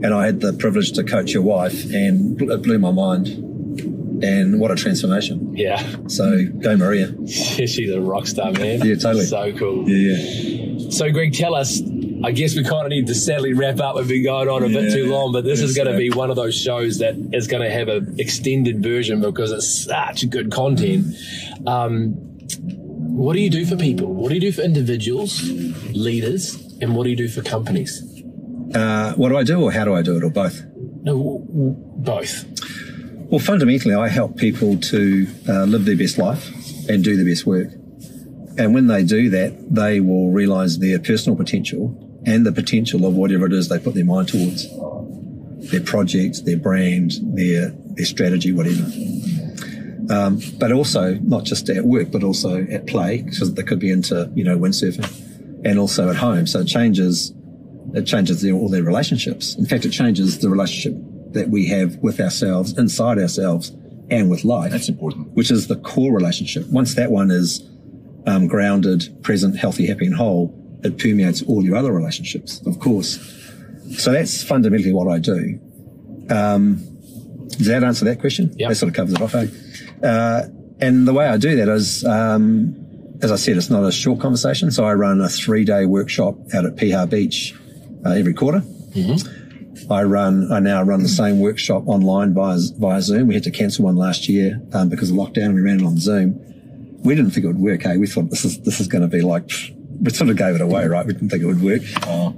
And 0.01 0.13
I 0.13 0.25
had 0.25 0.39
the 0.39 0.53
privilege 0.53 0.93
to 0.93 1.03
coach 1.03 1.33
your 1.33 1.43
wife, 1.43 1.83
and 1.93 2.41
it 2.41 2.61
blew 2.63 2.79
my 2.79 2.91
mind. 2.91 3.27
And 4.23 4.59
what 4.59 4.71
a 4.71 4.75
transformation. 4.75 5.55
Yeah. 5.55 5.81
So 6.07 6.45
go, 6.61 6.75
Maria. 6.77 7.13
She's 7.27 7.89
a 7.89 7.99
rock 8.01 8.27
star, 8.27 8.51
man. 8.51 8.81
Yeah, 8.85 8.95
totally. 8.95 9.25
So 9.25 9.51
cool. 9.53 9.89
Yeah, 9.89 10.15
yeah. 10.17 10.89
So, 10.89 11.11
Greg, 11.11 11.33
tell 11.33 11.53
us. 11.55 11.79
I 12.23 12.31
guess 12.31 12.55
we 12.55 12.63
kind 12.63 12.85
of 12.85 12.89
need 12.89 13.07
to 13.07 13.15
sadly 13.15 13.53
wrap 13.53 13.79
up. 13.79 13.95
We've 13.95 14.07
been 14.07 14.23
going 14.23 14.49
on 14.49 14.63
a 14.63 14.67
bit 14.67 14.91
too 14.91 15.09
long, 15.09 15.31
but 15.31 15.45
this 15.45 15.61
is 15.61 15.75
going 15.75 15.89
to 15.91 15.97
be 15.97 16.09
one 16.09 16.29
of 16.29 16.35
those 16.35 16.55
shows 16.57 16.99
that 16.99 17.15
is 17.33 17.47
going 17.47 17.63
to 17.63 17.69
have 17.69 17.87
an 17.87 18.19
extended 18.19 18.83
version 18.83 19.21
because 19.21 19.51
it's 19.51 19.85
such 19.85 20.29
good 20.29 20.51
content. 20.51 21.15
Um, 21.65 22.11
what 23.19 23.33
do 23.33 23.39
you 23.39 23.49
do 23.49 23.65
for 23.65 23.77
people? 23.77 24.13
What 24.13 24.29
do 24.29 24.35
you 24.35 24.41
do 24.41 24.51
for 24.51 24.61
individuals, 24.61 25.41
leaders, 25.91 26.55
and 26.81 26.95
what 26.95 27.03
do 27.05 27.09
you 27.09 27.15
do 27.15 27.29
for 27.29 27.41
companies? 27.41 28.03
Uh, 28.75 29.13
what 29.13 29.29
do 29.29 29.37
I 29.37 29.43
do, 29.43 29.61
or 29.61 29.71
how 29.71 29.85
do 29.85 29.93
I 29.95 30.01
do 30.01 30.17
it, 30.17 30.23
or 30.23 30.29
both? 30.29 30.61
No, 31.03 31.17
w- 31.17 31.45
w- 31.45 31.75
both. 31.97 32.45
Well, 33.31 33.39
fundamentally, 33.39 33.95
I 33.95 34.09
help 34.09 34.37
people 34.37 34.77
to 34.77 35.27
uh, 35.47 35.63
live 35.63 35.85
their 35.85 35.97
best 35.97 36.17
life 36.17 36.49
and 36.89 37.03
do 37.03 37.15
their 37.15 37.25
best 37.25 37.45
work. 37.45 37.69
And 38.57 38.73
when 38.73 38.87
they 38.87 39.03
do 39.03 39.29
that, 39.29 39.73
they 39.73 39.99
will 40.01 40.31
realize 40.31 40.79
their 40.79 40.99
personal 40.99 41.37
potential 41.37 42.05
and 42.25 42.45
the 42.45 42.51
potential 42.51 43.05
of 43.05 43.13
whatever 43.13 43.45
it 43.45 43.53
is 43.53 43.69
they 43.69 43.79
put 43.79 43.93
their 43.93 44.05
mind 44.05 44.27
towards 44.27 44.67
their 45.71 45.81
project, 45.81 46.45
their 46.45 46.57
brand, 46.57 47.13
their, 47.21 47.69
their 47.69 48.05
strategy, 48.05 48.51
whatever. 48.51 48.83
Um, 50.09 50.41
but 50.57 50.71
also 50.71 51.15
not 51.15 51.43
just 51.43 51.69
at 51.69 51.85
work, 51.85 52.11
but 52.11 52.23
also 52.23 52.63
at 52.65 52.87
play, 52.87 53.21
because 53.21 53.53
they 53.53 53.63
could 53.63 53.79
be 53.79 53.91
into, 53.91 54.31
you 54.33 54.43
know, 54.43 54.57
windsurfing 54.57 55.65
and 55.65 55.77
also 55.77 56.09
at 56.09 56.15
home. 56.15 56.47
So 56.47 56.61
it 56.61 56.67
changes, 56.67 57.33
it 57.93 58.05
changes 58.05 58.41
their, 58.41 58.53
all 58.53 58.69
their 58.69 58.83
relationships. 58.83 59.55
In 59.55 59.65
fact, 59.65 59.85
it 59.85 59.91
changes 59.91 60.39
the 60.39 60.49
relationship 60.49 60.95
that 61.33 61.49
we 61.49 61.67
have 61.67 61.97
with 61.97 62.19
ourselves, 62.19 62.77
inside 62.77 63.19
ourselves 63.19 63.71
and 64.09 64.29
with 64.31 64.43
life 64.43 64.71
That's 64.71 64.89
important. 64.89 65.27
which 65.33 65.51
is 65.51 65.67
the 65.67 65.75
core 65.75 66.11
relationship. 66.11 66.65
Once 66.69 66.95
that 66.95 67.11
one 67.11 67.29
is 67.29 67.61
um, 68.25 68.47
grounded, 68.47 69.21
present, 69.21 69.57
healthy, 69.57 69.85
happy, 69.85 70.07
and 70.07 70.15
whole, 70.15 70.47
it 70.83 70.97
permeates 70.97 71.41
all 71.43 71.63
your 71.63 71.75
other 71.75 71.91
relationships, 71.91 72.65
of 72.65 72.79
course. 72.79 73.19
So 73.97 74.11
that's 74.11 74.43
fundamentally 74.43 74.93
what 74.93 75.07
I 75.07 75.19
do. 75.19 75.59
Um, 76.29 76.85
does 77.49 77.67
that 77.67 77.83
answer 77.83 78.05
that 78.05 78.19
question? 78.19 78.53
Yeah. 78.55 78.69
That 78.69 78.75
sort 78.75 78.89
of 78.89 78.95
covers 78.95 79.13
it 79.15 79.21
off. 79.21 79.35
Eh? 79.35 79.47
Uh, 80.03 80.47
and 80.79 81.07
the 81.07 81.13
way 81.13 81.27
I 81.27 81.37
do 81.37 81.55
that 81.57 81.67
is, 81.67 82.05
um, 82.05 82.75
as 83.21 83.31
I 83.31 83.35
said, 83.35 83.57
it's 83.57 83.69
not 83.69 83.83
a 83.83 83.91
short 83.91 84.19
conversation. 84.19 84.71
So 84.71 84.85
I 84.85 84.93
run 84.93 85.19
a 85.21 85.27
three 85.27 85.65
day 85.65 85.85
workshop 85.85 86.35
out 86.53 86.65
at 86.65 86.75
Piha 86.75 87.09
Beach 87.09 87.53
uh, 88.05 88.11
every 88.11 88.33
quarter. 88.33 88.63
I 89.89 90.03
run, 90.03 90.51
I 90.51 90.59
now 90.59 90.83
run 90.83 91.03
the 91.03 91.09
same 91.09 91.39
workshop 91.39 91.87
online 91.87 92.33
via, 92.33 92.59
via 92.77 93.01
Zoom. 93.01 93.27
We 93.27 93.33
had 93.33 93.43
to 93.43 93.51
cancel 93.51 93.85
one 93.85 93.95
last 93.95 94.29
year 94.29 94.61
um, 94.73 94.89
because 94.89 95.09
of 95.09 95.17
lockdown. 95.17 95.45
And 95.45 95.55
we 95.55 95.61
ran 95.61 95.79
it 95.79 95.85
on 95.85 95.97
Zoom. 95.97 96.39
We 97.03 97.15
didn't 97.15 97.31
think 97.31 97.45
it 97.45 97.47
would 97.47 97.59
work. 97.59 97.81
Hey, 97.83 97.97
we 97.97 98.07
thought 98.07 98.29
this 98.29 98.45
is 98.45 98.61
this 98.61 98.79
is 98.79 98.87
going 98.87 99.01
to 99.01 99.07
be 99.07 99.21
like 99.21 99.49
we 100.01 100.11
sort 100.11 100.29
of 100.29 100.37
gave 100.37 100.55
it 100.55 100.61
away, 100.61 100.87
right? 100.87 101.05
We 101.05 101.13
didn't 101.13 101.29
think 101.29 101.43
it 101.43 101.45
would 101.45 101.61
work, 101.61 101.81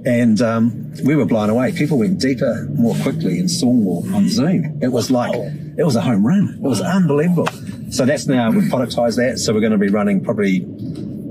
and 0.04 0.40
um, 0.42 0.92
we 1.04 1.14
were 1.16 1.24
blown 1.24 1.48
away. 1.50 1.72
People 1.72 1.98
went 1.98 2.18
deeper 2.20 2.66
more 2.74 2.94
quickly 3.02 3.38
and 3.38 3.50
saw 3.50 3.72
more 3.72 4.02
on 4.14 4.28
Zoom. 4.28 4.78
It 4.82 4.88
was 4.88 5.10
like 5.10 5.34
it 5.34 5.84
was 5.84 5.96
a 5.96 6.00
home 6.00 6.26
run. 6.26 6.54
It 6.56 6.60
was 6.60 6.80
unbelievable. 6.80 7.46
So 7.90 8.04
that's 8.04 8.26
now 8.26 8.50
we've 8.50 8.70
productized 8.70 9.16
that. 9.16 9.38
So 9.38 9.52
we're 9.52 9.60
going 9.60 9.72
to 9.72 9.78
be 9.78 9.88
running 9.88 10.24
probably 10.24 10.66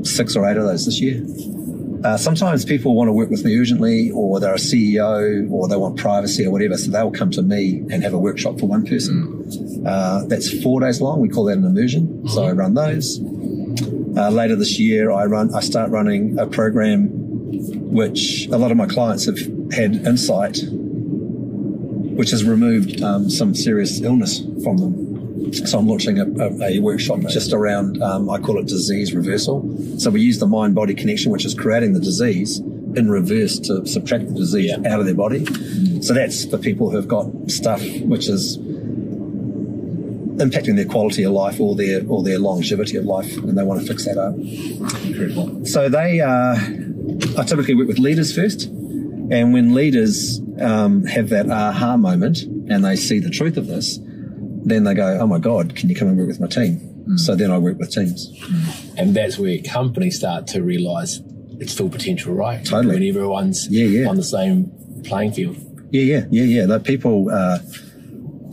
six 0.03 0.35
or 0.35 0.49
eight 0.49 0.57
of 0.57 0.63
those 0.63 0.85
this 0.85 1.01
year. 1.01 1.21
Uh, 2.03 2.17
sometimes 2.17 2.65
people 2.65 2.95
want 2.95 3.07
to 3.07 3.11
work 3.11 3.29
with 3.29 3.45
me 3.45 3.55
urgently, 3.59 4.09
or 4.11 4.39
they're 4.39 4.55
a 4.55 4.57
CEO, 4.57 5.51
or 5.51 5.67
they 5.67 5.75
want 5.75 5.97
privacy 5.97 6.45
or 6.45 6.51
whatever. 6.51 6.75
So 6.77 6.89
they'll 6.89 7.11
come 7.11 7.29
to 7.31 7.43
me 7.43 7.77
and 7.91 8.01
have 8.01 8.13
a 8.13 8.17
workshop 8.17 8.59
for 8.59 8.65
one 8.67 8.85
person. 8.85 9.85
Uh, 9.85 10.23
that's 10.25 10.61
four 10.63 10.79
days 10.79 10.99
long. 10.99 11.19
We 11.21 11.29
call 11.29 11.45
that 11.45 11.57
an 11.57 11.65
immersion. 11.65 12.27
So 12.27 12.43
I 12.43 12.51
run 12.53 12.73
those. 12.73 13.19
Uh, 14.15 14.29
later 14.29 14.55
this 14.55 14.77
year, 14.79 15.11
I 15.11 15.25
run. 15.25 15.53
I 15.55 15.61
start 15.61 15.89
running 15.89 16.37
a 16.37 16.45
program 16.47 17.09
which 17.91 18.47
a 18.51 18.57
lot 18.57 18.71
of 18.71 18.77
my 18.77 18.87
clients 18.87 19.25
have 19.25 19.37
had 19.73 19.95
insight, 20.05 20.59
which 20.69 22.31
has 22.31 22.43
removed 22.43 23.01
um, 23.01 23.29
some 23.29 23.53
serious 23.55 24.01
illness 24.01 24.39
from 24.63 24.77
them. 24.77 25.53
So 25.53 25.79
I'm 25.79 25.87
launching 25.87 26.19
a, 26.19 26.25
a, 26.25 26.77
a 26.77 26.79
workshop 26.79 27.19
just 27.29 27.51
around, 27.53 28.01
um, 28.01 28.29
I 28.29 28.37
call 28.39 28.57
it 28.59 28.67
disease 28.67 29.13
reversal. 29.13 29.75
So 29.97 30.09
we 30.09 30.21
use 30.21 30.39
the 30.39 30.47
mind-body 30.47 30.93
connection, 30.95 31.31
which 31.31 31.45
is 31.45 31.53
creating 31.53 31.93
the 31.93 31.99
disease 31.99 32.59
in 32.59 33.09
reverse 33.09 33.59
to 33.59 33.85
subtract 33.85 34.27
the 34.27 34.33
disease 34.33 34.71
Yeah. 34.71 34.93
out 34.93 34.99
of 34.99 35.05
their 35.05 35.15
body. 35.15 35.45
So 36.01 36.13
that's 36.13 36.45
for 36.45 36.57
people 36.57 36.89
who've 36.89 37.07
got 37.07 37.27
stuff 37.49 37.81
which 38.01 38.27
is 38.27 38.57
impacting 40.41 40.75
their 40.75 40.85
quality 40.85 41.23
of 41.23 41.31
life 41.33 41.59
or 41.59 41.75
their 41.75 42.01
or 42.07 42.23
their 42.23 42.39
longevity 42.39 42.97
of 42.97 43.05
life, 43.05 43.37
and 43.37 43.57
they 43.57 43.63
want 43.63 43.81
to 43.81 43.87
fix 43.87 44.05
that 44.05 44.17
up. 44.17 44.35
Incredible. 45.05 45.65
So 45.65 45.89
they, 45.89 46.19
uh, 46.19 46.55
I 47.39 47.43
typically 47.43 47.75
work 47.75 47.87
with 47.87 47.99
leaders 47.99 48.33
first, 48.35 48.65
and 48.65 49.53
when 49.53 49.73
leaders 49.73 50.41
um, 50.59 51.05
have 51.05 51.29
that 51.29 51.49
aha 51.49 51.97
moment 51.97 52.39
and 52.69 52.83
they 52.83 52.95
see 52.95 53.19
the 53.19 53.29
truth 53.29 53.57
of 53.57 53.67
this, 53.67 53.99
then 54.65 54.83
they 54.83 54.93
go, 54.93 55.17
"Oh 55.21 55.27
my 55.27 55.39
God, 55.39 55.75
can 55.75 55.89
you 55.89 55.95
come 55.95 56.07
and 56.09 56.17
work 56.17 56.27
with 56.27 56.39
my 56.39 56.47
team?" 56.47 56.87
So 57.17 57.35
then 57.35 57.51
I 57.51 57.57
work 57.57 57.77
with 57.77 57.91
teams. 57.91 58.31
And 58.95 59.15
that's 59.15 59.37
where 59.37 59.57
companies 59.59 60.17
start 60.17 60.47
to 60.47 60.61
realize 60.61 61.19
its 61.59 61.73
full 61.73 61.89
potential, 61.89 62.33
right? 62.33 62.63
Totally. 62.63 62.93
When 62.95 63.03
everyone's 63.03 63.67
Yeah, 63.69 63.85
yeah. 63.85 64.07
on 64.07 64.15
the 64.15 64.23
same 64.23 64.71
playing 65.03 65.33
field. 65.33 65.57
Yeah, 65.91 66.03
yeah, 66.03 66.25
yeah, 66.29 66.43
yeah. 66.43 66.65
Like 66.65 66.83
people, 66.83 67.29
uh, 67.29 67.59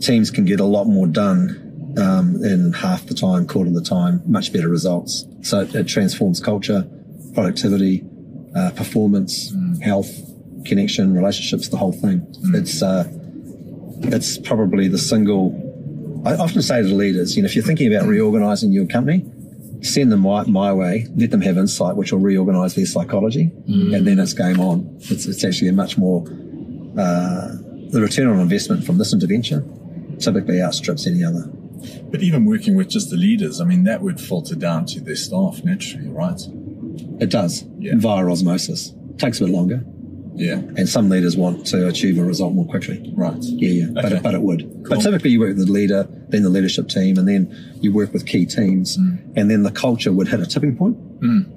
teams 0.01 0.29
can 0.31 0.45
get 0.45 0.59
a 0.59 0.65
lot 0.65 0.85
more 0.87 1.07
done 1.07 1.68
um, 1.97 2.43
in 2.43 2.73
half 2.73 3.05
the 3.05 3.13
time, 3.13 3.47
quarter 3.47 3.69
of 3.69 3.75
the 3.75 3.81
time, 3.81 4.21
much 4.25 4.51
better 4.53 4.69
results. 4.69 5.25
So 5.41 5.61
it, 5.61 5.73
it 5.75 5.87
transforms 5.87 6.39
culture, 6.39 6.87
productivity, 7.33 8.03
uh, 8.55 8.71
performance, 8.75 9.53
health, 9.81 10.09
connection, 10.65 11.13
relationships, 11.13 11.69
the 11.69 11.77
whole 11.77 11.93
thing. 11.93 12.25
It's 12.53 12.81
uh, 12.81 13.07
it's 14.03 14.37
probably 14.37 14.87
the 14.87 14.97
single. 14.97 15.65
I 16.25 16.35
often 16.35 16.61
say 16.61 16.81
to 16.81 16.87
the 16.87 16.95
leaders, 16.95 17.35
you 17.35 17.43
know, 17.43 17.45
if 17.47 17.55
you're 17.55 17.63
thinking 17.63 17.93
about 17.93 18.07
reorganizing 18.07 18.71
your 18.73 18.85
company, 18.85 19.25
send 19.81 20.11
them 20.11 20.19
my, 20.19 20.43
my 20.43 20.73
way, 20.73 21.07
let 21.15 21.31
them 21.31 21.39
have 21.41 21.57
insight, 21.57 21.95
which 21.95 22.11
will 22.11 22.19
reorganize 22.19 22.75
their 22.75 22.85
psychology, 22.85 23.51
and 23.93 24.05
then 24.05 24.19
it's 24.19 24.33
game 24.33 24.59
on. 24.59 24.97
It's, 24.99 25.25
it's 25.25 25.45
actually 25.45 25.69
a 25.69 25.73
much 25.73 25.97
more 25.97 26.23
uh, 26.97 27.55
the 27.91 28.01
return 28.01 28.27
on 28.27 28.39
investment 28.39 28.83
from 28.83 28.97
this 28.97 29.13
intervention 29.13 30.17
typically 30.19 30.61
outstrips 30.61 31.07
any 31.07 31.23
other. 31.23 31.49
But 32.11 32.21
even 32.23 32.45
working 32.45 32.75
with 32.75 32.89
just 32.89 33.09
the 33.09 33.17
leaders, 33.17 33.59
I 33.61 33.65
mean, 33.65 33.83
that 33.85 34.01
would 34.01 34.19
filter 34.19 34.55
down 34.55 34.85
to 34.87 34.99
their 34.99 35.15
staff 35.15 35.63
naturally, 35.63 36.09
right? 36.09 36.39
It 37.19 37.29
does 37.29 37.65
Yeah. 37.79 37.93
via 37.97 38.25
osmosis. 38.25 38.93
Takes 39.17 39.41
a 39.41 39.45
bit 39.45 39.53
longer, 39.53 39.83
Yeah. 40.35 40.61
and 40.77 40.87
some 40.87 41.09
leaders 41.09 41.35
want 41.35 41.65
to 41.67 41.87
achieve 41.87 42.17
a 42.17 42.23
result 42.23 42.53
more 42.53 42.65
quickly. 42.65 43.11
Right. 43.15 43.35
Yeah, 43.43 43.69
yeah, 43.69 43.85
but, 43.93 44.11
it, 44.13 44.23
but 44.23 44.33
it 44.33 44.41
would. 44.41 44.61
Cool. 44.61 44.83
But 44.97 45.01
typically, 45.01 45.31
you 45.31 45.39
work 45.39 45.57
with 45.57 45.65
the 45.67 45.71
leader, 45.71 46.07
then 46.29 46.43
the 46.43 46.49
leadership 46.49 46.87
team, 46.87 47.17
and 47.17 47.27
then 47.27 47.49
you 47.81 47.91
work 47.91 48.13
with 48.13 48.25
key 48.25 48.45
teams, 48.45 48.97
Mm. 48.97 49.17
and 49.35 49.49
then 49.51 49.63
the 49.63 49.71
culture 49.71 50.11
would 50.13 50.27
hit 50.29 50.39
a 50.39 50.45
tipping 50.45 50.75
point 50.75 50.97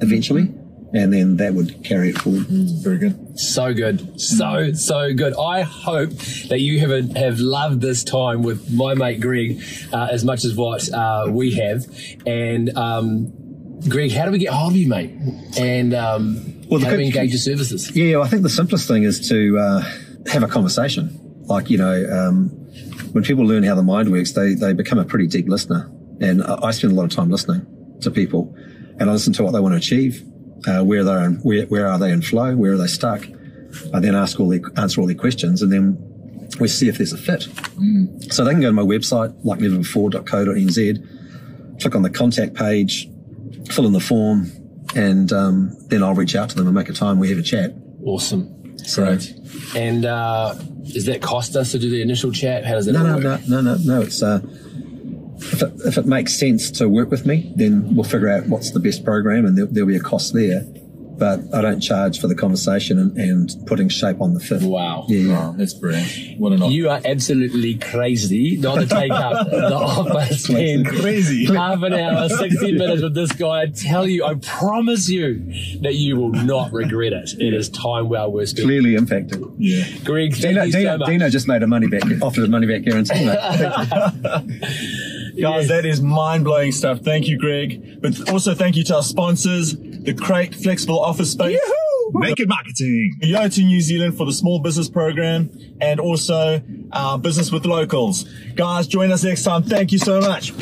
eventually, 0.01 0.51
and 0.95 1.13
then 1.13 1.37
that 1.37 1.55
would 1.55 1.83
carry 1.85 2.11
it 2.11 2.19
forward. 2.19 2.47
Very 2.49 2.99
good. 2.99 3.39
So 3.39 3.73
good. 3.73 4.21
So, 4.21 4.73
so 4.73 5.15
good. 5.15 5.35
I 5.35 5.63
hope 5.63 6.11
that 6.49 6.61
you 6.61 6.81
have, 6.81 7.17
have 7.17 7.39
loved 7.39 7.81
this 7.81 8.05
time 8.05 8.43
with 8.43 8.71
my 8.73 8.95
mate 8.95 9.21
Greg 9.21 9.63
uh, 9.93 10.09
as 10.11 10.25
much 10.25 10.45
as 10.45 10.55
what 10.55 10.93
uh, 10.93 11.27
we 11.31 11.55
have. 11.55 11.85
And, 12.27 12.77
um, 12.77 13.33
Greg, 13.89 14.13
how 14.13 14.27
do 14.27 14.31
we 14.33 14.39
get 14.39 14.53
hold 14.53 14.73
of 14.73 14.77
you, 14.77 14.89
mate? 14.89 15.13
And 15.59 15.95
um, 15.95 16.63
Well, 16.69 16.79
the 16.79 16.87
how 16.87 16.93
do 16.93 16.99
we 16.99 17.07
engage 17.07 17.31
your 17.31 17.39
services? 17.39 17.95
Yeah, 17.97 18.21
I 18.21 18.29
think 18.29 18.43
the 18.43 18.51
simplest 18.51 18.87
thing 18.87 19.03
is 19.05 19.29
to 19.29 19.59
uh, 19.59 19.81
have 20.31 20.43
a 20.43 20.49
conversation. 20.49 21.19
Like, 21.47 21.71
you 21.71 21.79
know, 21.79 22.07
um, 22.11 22.49
when 23.13 23.25
people 23.25 23.45
learn 23.45 23.63
how 23.65 23.75
the 23.75 23.83
mind 23.83 24.11
works, 24.13 24.33
they, 24.33 24.55
they 24.55 24.73
become 24.73 24.99
a 24.99 25.05
pretty 25.05 25.27
deep 25.27 25.49
listener. 25.49 25.91
And 26.21 26.43
I 26.43 26.59
I 26.63 26.71
spend 26.71 26.93
a 26.93 26.97
lot 26.97 27.05
of 27.05 27.11
time 27.11 27.31
listening 27.31 27.67
to 28.03 28.11
people 28.11 28.55
and 28.99 29.11
I 29.11 29.13
listen 29.13 29.33
to 29.35 29.43
what 29.43 29.53
they 29.53 29.61
want 29.61 29.73
to 29.73 29.79
achieve, 29.79 30.23
uh, 30.67 30.83
where 30.85 31.05
they're 31.05 31.25
in, 31.25 31.35
where, 31.37 31.67
where 31.67 31.87
are 31.89 31.99
they 31.99 32.11
in 32.13 32.23
flow, 32.23 32.55
where 32.57 32.73
are 32.73 32.77
they 32.79 32.87
stuck. 32.87 33.27
I 33.95 34.01
then 34.01 34.15
ask 34.15 34.39
all 34.39 34.49
their, 34.49 34.61
answer 34.77 35.01
all 35.01 35.07
their 35.07 35.17
questions 35.17 35.63
and 35.63 35.73
then 35.73 35.97
we 36.61 36.69
see 36.69 36.89
if 36.89 36.99
there's 36.99 37.13
a 37.13 37.19
fit. 37.19 37.49
So 38.33 38.45
they 38.45 38.53
can 38.53 38.61
go 38.61 38.69
to 38.69 38.73
my 38.73 38.83
website, 38.83 39.35
like 39.45 39.61
neverbefore.co.nz, 39.61 41.81
click 41.81 41.95
on 41.95 42.03
the 42.03 42.11
contact 42.11 42.55
page, 42.55 43.09
fill 43.71 43.87
in 43.87 43.93
the 43.93 44.01
form, 44.01 44.51
and 44.95 45.33
um, 45.33 45.75
then 45.89 46.03
I'll 46.03 46.15
reach 46.15 46.37
out 46.37 46.51
to 46.51 46.57
them 46.57 46.67
and 46.67 46.75
make 46.75 46.89
a 46.91 46.93
time 46.93 47.19
we 47.19 47.31
have 47.31 47.39
a 47.39 47.43
chat. 47.43 47.75
Awesome. 48.05 48.77
So- 48.79 49.05
Great. 49.07 49.35
And 49.77 50.05
uh, 50.05 50.55
does 50.93 51.07
that 51.07 51.23
cost 51.23 51.57
us 51.57 51.73
to 51.73 51.79
do 51.79 51.89
the 51.89 52.03
initial 52.03 52.33
chat? 52.33 52.65
How 52.65 52.75
does 52.75 52.87
that 52.87 52.93
No, 52.93 53.01
all 53.01 53.21
no, 53.21 53.37
no, 53.37 53.41
no, 53.49 53.61
no, 53.61 53.77
no. 53.85 54.01
It's 54.03 54.23
uh, 54.23 54.41
if 55.53 55.63
it, 55.63 55.73
if 55.85 55.99
it 55.99 56.07
makes 56.07 56.39
sense 56.39 56.71
to 56.73 56.89
work 56.89 57.11
with 57.11 57.27
me, 57.27 57.53
then 57.57 57.95
we'll 57.95 58.05
figure 58.05 58.29
out 58.29 58.47
what's 58.47 58.71
the 58.73 58.81
best 58.81 59.05
program, 59.05 59.45
and 59.47 59.57
there, 59.57 59.67
there'll 59.67 59.89
be 59.89 59.97
a 59.97 60.01
cost 60.01 60.33
there. 60.35 60.65
but 61.19 61.41
I 61.55 61.61
don't 61.61 61.81
charge 61.81 62.19
for 62.21 62.27
the 62.27 62.35
conversation 62.35 62.99
and, 62.99 63.17
and 63.17 63.67
putting 63.67 63.89
shape 63.89 64.21
on 64.21 64.35
the 64.35 64.41
fit. 64.41 64.63
Wow. 64.63 65.05
Yeah, 65.09 65.19
yeah. 65.21 65.39
Wow, 65.39 65.53
that's 65.57 65.75
brilliant. 65.75 66.41
What 66.41 66.53
an 66.53 66.65
You 66.71 66.89
are 66.91 67.01
absolutely 67.05 67.75
crazy 67.77 68.57
not 68.57 68.77
to 68.81 68.87
take 68.87 69.13
up 69.13 69.49
the 69.51 69.73
offer, 69.75 70.35
spend 70.35 70.87
crazy. 70.89 71.45
half 71.45 71.81
an 71.83 71.93
hour, 71.93 72.29
60 72.29 72.73
minutes 72.79 73.03
with 73.03 73.15
this 73.15 73.31
guy. 73.33 73.63
I 73.63 73.67
tell 73.67 74.09
you, 74.09 74.25
I 74.25 74.35
promise 74.37 75.09
you 75.09 75.45
that 75.83 75.95
you 75.95 76.17
will 76.17 76.33
not 76.33 76.73
regret 76.73 77.13
it. 77.13 77.31
It 77.39 77.55
is 77.55 77.69
time 77.69 78.09
well 78.09 78.33
worth 78.33 78.49
spent. 78.49 78.67
Clearly 78.67 78.95
impacted. 78.97 79.45
Yeah. 79.59 79.85
Greg, 80.05 80.33
thank 80.33 80.55
Dino, 80.55 80.63
you 80.65 80.73
Dino, 80.73 80.93
so 80.95 80.99
much. 80.99 81.09
Dino 81.09 81.29
just 81.29 81.47
made 81.47 81.63
a 81.63 81.69
money 81.69 81.87
back, 81.89 82.03
offered 82.21 82.45
a 82.45 82.49
money 82.49 82.67
back 82.67 82.83
guarantee. 82.83 83.29
mate. 85.43 85.57
Thank 85.57 85.69
you. 85.69 85.69
Guys, 85.69 85.69
Yes. 85.69 85.69
that 85.69 85.87
is 85.89 86.01
mind 86.01 86.45
blowing 86.45 86.73
stuff. 86.73 87.01
Thank 87.01 87.29
you, 87.29 87.39
Greg. 87.39 88.01
But 88.01 88.31
also 88.31 88.55
thank 88.55 88.77
you 88.77 88.85
to 88.85 88.97
our 88.97 89.03
sponsors, 89.03 89.77
the 89.77 90.15
Crate 90.15 90.55
Flexible 90.55 91.01
Office 91.01 91.33
Space. 91.33 91.59
Naked 92.15 92.49
marketing. 92.49 93.17
Yota 93.23 93.65
New 93.65 93.81
Zealand 93.81 94.17
for 94.17 94.27
the 94.27 94.33
small 94.33 94.59
business 94.59 94.89
program 94.91 95.51
and 95.81 95.99
also 95.99 96.61
our 96.93 97.19
business 97.19 97.51
with 97.51 97.65
locals. 97.65 98.25
Guys, 98.55 98.87
join 98.87 99.11
us 99.13 99.25
next 99.25 99.45
time. 99.45 99.63
Thank 99.63 99.93
you 99.93 99.99
so 99.99 100.21
much. 100.21 100.53